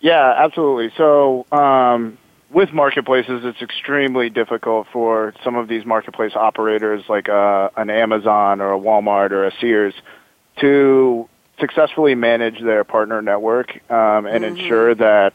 [0.00, 0.92] Yeah, absolutely.
[0.96, 2.18] So, um,
[2.52, 8.60] with marketplaces, it's extremely difficult for some of these marketplace operators, like uh, an Amazon
[8.60, 9.94] or a Walmart or a Sears,
[10.60, 11.28] to
[11.58, 14.56] successfully manage their partner network um, and mm-hmm.
[14.56, 15.32] ensure that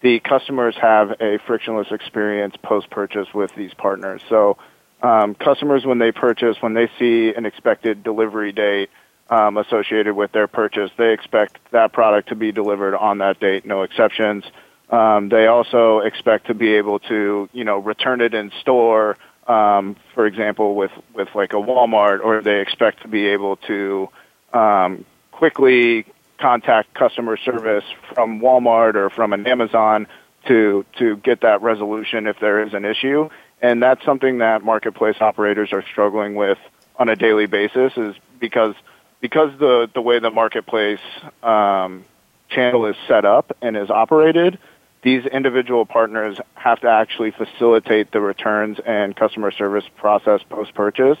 [0.00, 4.22] the customers have a frictionless experience post-purchase with these partners.
[4.28, 4.56] So
[5.02, 8.90] um, customers, when they purchase, when they see an expected delivery date
[9.28, 13.64] um, associated with their purchase, they expect that product to be delivered on that date,
[13.66, 14.44] no exceptions.
[14.90, 19.16] Um, they also expect to be able to, you know, return it in store,
[19.46, 24.08] um, for example, with, with like a Walmart, or they expect to be able to
[24.52, 26.06] um, quickly
[26.40, 27.84] contact customer service
[28.14, 30.06] from Walmart or from an Amazon
[30.48, 33.28] to to get that resolution if there is an issue.
[33.62, 36.58] And that's something that marketplace operators are struggling with
[36.96, 38.74] on a daily basis is because
[39.20, 41.00] because the the way the marketplace
[41.42, 42.04] um,
[42.48, 44.58] channel is set up and is operated,
[45.02, 51.18] these individual partners have to actually facilitate the returns and customer service process post purchase,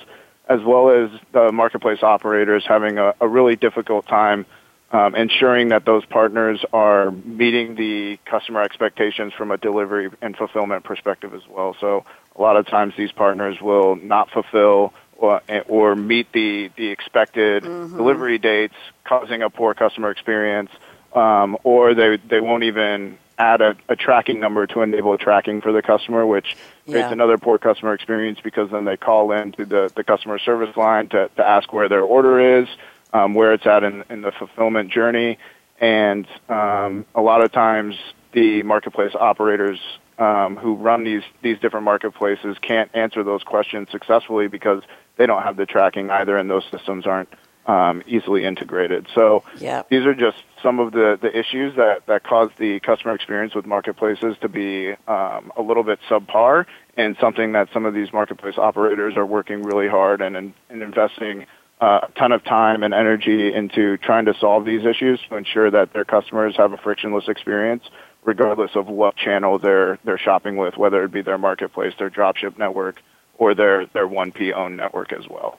[0.48, 4.44] as well as the marketplace operators having a, a really difficult time
[4.92, 10.84] um, ensuring that those partners are meeting the customer expectations from a delivery and fulfillment
[10.84, 11.76] perspective as well.
[11.80, 12.04] So
[12.34, 17.62] a lot of times these partners will not fulfill or, or meet the, the expected
[17.62, 17.96] mm-hmm.
[17.96, 18.74] delivery dates,
[19.04, 20.70] causing a poor customer experience,
[21.12, 25.72] um, or they, they won't even add a, a, tracking number to enable tracking for
[25.72, 26.92] the customer, which yeah.
[26.92, 30.76] creates another poor customer experience because then they call in to the, the customer service
[30.76, 32.68] line to, to ask where their order is
[33.12, 35.38] um, where it's at in, in the fulfillment journey.
[35.80, 37.96] And um, a lot of times,
[38.32, 39.80] the marketplace operators
[40.18, 44.82] um, who run these these different marketplaces can't answer those questions successfully because
[45.16, 47.30] they don't have the tracking either, and those systems aren't
[47.70, 49.06] um, easily integrated.
[49.14, 49.44] So
[49.88, 53.64] these are just some of the, the issues that, that cause the customer experience with
[53.64, 56.66] marketplaces to be um, a little bit subpar,
[56.96, 60.82] and something that some of these marketplace operators are working really hard and, and, and
[60.82, 61.46] investing
[61.80, 65.70] uh, a ton of time and energy into trying to solve these issues to ensure
[65.70, 67.84] that their customers have a frictionless experience
[68.22, 72.58] regardless of what channel they're they're shopping with, whether it be their marketplace, their dropship
[72.58, 73.00] network,
[73.38, 75.58] or their their 1P owned network as well.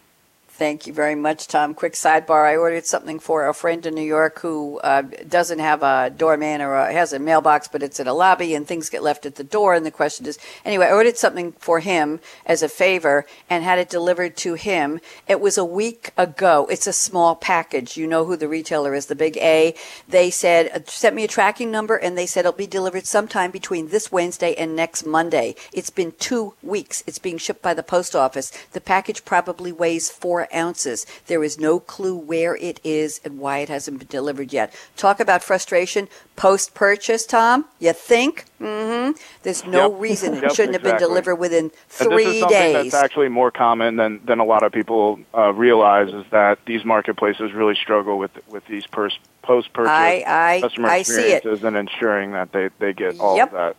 [0.54, 1.74] Thank you very much, Tom.
[1.74, 2.46] Quick sidebar.
[2.46, 6.62] I ordered something for a friend in New York who uh, doesn't have a doorman
[6.62, 9.36] or a, has a mailbox, but it's in a lobby and things get left at
[9.36, 9.74] the door.
[9.74, 13.80] And the question is, anyway, I ordered something for him as a favor and had
[13.80, 15.00] it delivered to him.
[15.28, 16.68] It was a week ago.
[16.70, 17.98] It's a small package.
[17.98, 19.74] You know who the retailer is, the big A.
[20.08, 23.50] They said, uh, sent me a tracking number and they said it'll be delivered sometime
[23.50, 25.56] between this Wednesday and next Monday.
[25.74, 27.04] It's been two weeks.
[27.08, 28.52] It's being shipped by the post office.
[28.74, 31.06] The package probably weighs four ounces.
[31.28, 34.74] There is no clue where it is and why it hasn't been delivered yet.
[34.96, 37.66] Talk about frustration post purchase, Tom.
[37.80, 38.46] You think?
[38.60, 39.20] Mm-hmm.
[39.44, 40.02] There's no yep.
[40.02, 40.92] reason it yep, shouldn't exactly.
[40.92, 42.92] have been delivered within three and this is something days.
[42.92, 46.86] That's actually more common than, than a lot of people uh, realize is that these
[46.86, 49.20] marketplaces really struggle with with these post
[49.74, 50.24] purchase
[50.62, 53.50] customer I experiences and ensuring that they, they get all yep.
[53.50, 53.76] of that.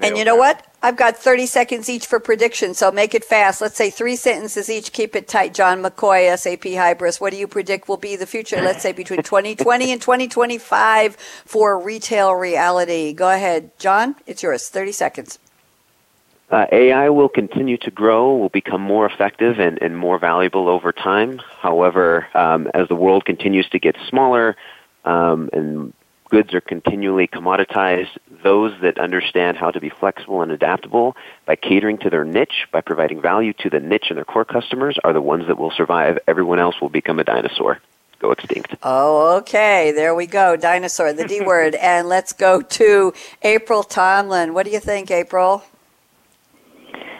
[0.00, 0.66] And you know what?
[0.82, 3.60] I've got 30 seconds each for prediction, so make it fast.
[3.60, 4.92] Let's say three sentences each.
[4.92, 5.52] Keep it tight.
[5.52, 7.20] John McCoy, SAP Hybris.
[7.20, 11.78] What do you predict will be the future, let's say, between 2020 and 2025 for
[11.78, 13.12] retail reality?
[13.12, 14.14] Go ahead, John.
[14.26, 14.68] It's yours.
[14.68, 15.38] 30 seconds.
[16.50, 20.92] Uh, AI will continue to grow, will become more effective and, and more valuable over
[20.92, 21.40] time.
[21.60, 24.56] However, um, as the world continues to get smaller
[25.04, 25.92] um, and
[26.30, 28.16] goods are continually commoditized.
[28.42, 32.80] Those that understand how to be flexible and adaptable by catering to their niche, by
[32.80, 36.18] providing value to the niche and their core customers, are the ones that will survive.
[36.26, 37.80] Everyone else will become a dinosaur.
[38.20, 38.74] Go extinct.
[38.82, 39.92] Oh, okay.
[39.92, 40.56] There we go.
[40.56, 41.74] Dinosaur, the D word.
[41.74, 43.12] and let's go to
[43.42, 44.54] April Tomlin.
[44.54, 45.64] What do you think, April?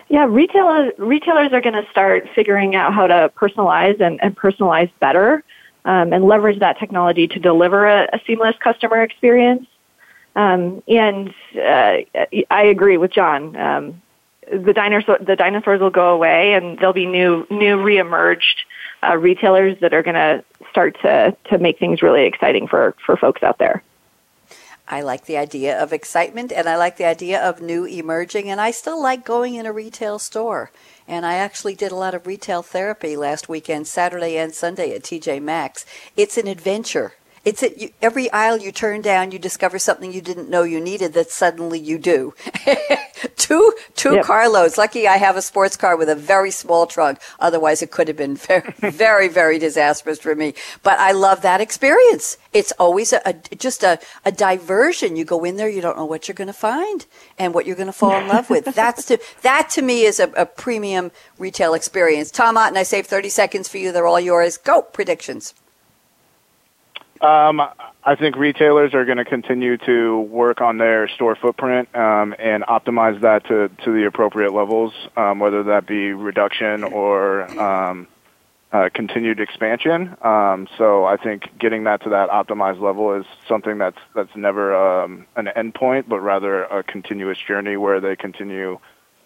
[0.08, 4.90] Yeah, retailers retailers are going to start figuring out how to personalize and, and personalize
[4.98, 5.44] better
[5.85, 9.66] um, and leverage that technology to deliver a, a seamless customer experience.
[10.37, 11.99] Um, and uh,
[12.51, 13.57] I agree with John.
[13.57, 14.03] Um,
[14.51, 18.64] the dinosaur, the dinosaurs will go away, and there'll be new, new reemerged
[19.03, 23.16] uh, retailers that are going to start to to make things really exciting for for
[23.16, 23.83] folks out there.
[24.91, 28.61] I like the idea of excitement and I like the idea of new emerging and
[28.61, 30.72] I still like going in a retail store.
[31.11, 35.02] And I actually did a lot of retail therapy last weekend, Saturday and Sunday at
[35.02, 35.84] TJ Maxx.
[36.16, 37.14] It's an adventure.
[37.43, 41.14] It's you, every aisle you turn down, you discover something you didn't know you needed
[41.14, 42.34] that suddenly you do.
[43.36, 44.26] two two yep.
[44.26, 44.76] carloads.
[44.76, 47.18] Lucky I have a sports car with a very small trunk.
[47.38, 50.53] Otherwise, it could have been very, very, very disastrous for me.
[50.82, 52.36] But I love that experience.
[52.53, 55.16] It's always a, a just a, a diversion.
[55.16, 57.07] You go in there, you don't know what you're going to find
[57.38, 58.66] and what you're going to fall in love with.
[58.66, 62.30] That's to that to me is a, a premium retail experience.
[62.30, 63.93] Tom Otten, I saved 30 seconds for you.
[63.93, 64.59] They're all yours.
[64.59, 65.55] Go predictions.
[67.20, 67.60] Um,
[68.02, 72.62] I think retailers are going to continue to work on their store footprint um, and
[72.64, 78.08] optimize that to, to the appropriate levels, um, whether that be reduction or um,
[78.72, 80.16] uh, continued expansion.
[80.22, 84.74] Um, so I think getting that to that optimized level is something that's that's never
[84.74, 88.78] um, an endpoint, but rather a continuous journey where they continue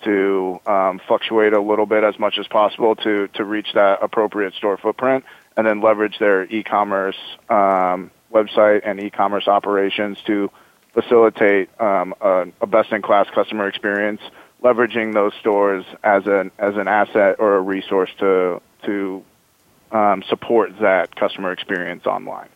[0.02, 4.54] to um, fluctuate a little bit as much as possible to to reach that appropriate
[4.54, 5.24] store footprint,
[5.56, 7.16] and then leverage their e-commerce
[7.48, 10.50] um, website and e-commerce operations to
[10.92, 14.20] facilitate um, a, a best-in-class customer experience,
[14.62, 19.24] leveraging those stores as an as an asset or a resource to to
[19.92, 22.48] um, support that customer experience online.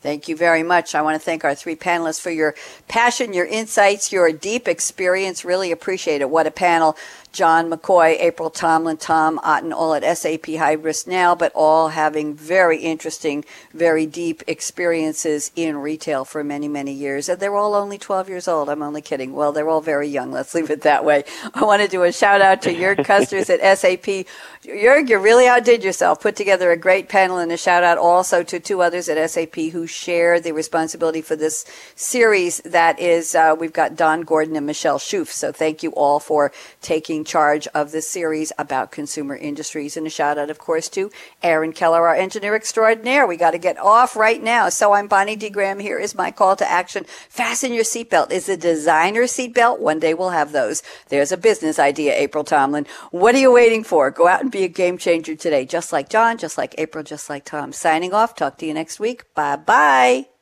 [0.00, 0.94] Thank you very much.
[0.94, 2.54] I want to thank our three panelists for your
[2.88, 5.44] passion, your insights, your deep experience.
[5.44, 6.30] Really appreciate it.
[6.30, 6.96] What a panel.
[7.32, 12.78] John McCoy, April Tomlin, Tom Otten, all at SAP Hybris now, but all having very
[12.78, 17.28] interesting, very deep experiences in retail for many, many years.
[17.28, 18.68] And they're all only 12 years old.
[18.68, 19.32] I'm only kidding.
[19.32, 20.32] Well, they're all very young.
[20.32, 21.24] Let's leave it that way.
[21.54, 24.26] I want to do a shout out to Jörg Custers at SAP.
[24.64, 26.20] Jörg, you really outdid yourself.
[26.20, 29.54] Put together a great panel and a shout out also to two others at SAP
[29.54, 31.64] who share the responsibility for this
[31.94, 32.58] series.
[32.64, 35.28] That is, uh, we've got Don Gordon and Michelle Schoof.
[35.28, 39.96] So thank you all for taking taking charge of this series about consumer industries.
[39.96, 41.10] And a shout out, of course, to
[41.42, 43.26] Aaron Keller, our engineer extraordinaire.
[43.26, 44.70] We got to get off right now.
[44.70, 45.50] So I'm Bonnie D.
[45.50, 45.80] Graham.
[45.80, 47.04] Here is my call to action.
[47.28, 48.30] Fasten your seatbelt.
[48.30, 49.80] Is a designer seatbelt?
[49.80, 50.82] One day we'll have those.
[51.08, 52.86] There's a business idea, April Tomlin.
[53.10, 54.10] What are you waiting for?
[54.10, 57.28] Go out and be a game changer today, just like John, just like April, just
[57.28, 57.72] like Tom.
[57.72, 58.34] Signing off.
[58.34, 59.34] Talk to you next week.
[59.34, 60.39] Bye bye.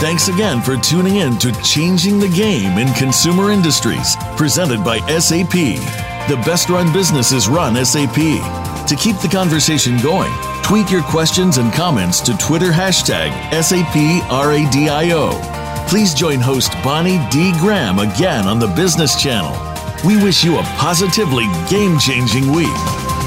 [0.00, 5.50] Thanks again for tuning in to Changing the Game in Consumer Industries, presented by SAP.
[5.50, 8.14] The best run businesses run SAP.
[8.14, 10.32] To keep the conversation going,
[10.62, 15.32] tweet your questions and comments to Twitter hashtag SAPRADIO.
[15.88, 17.52] Please join host Bonnie D.
[17.58, 19.56] Graham again on the Business Channel.
[20.06, 23.17] We wish you a positively game changing week.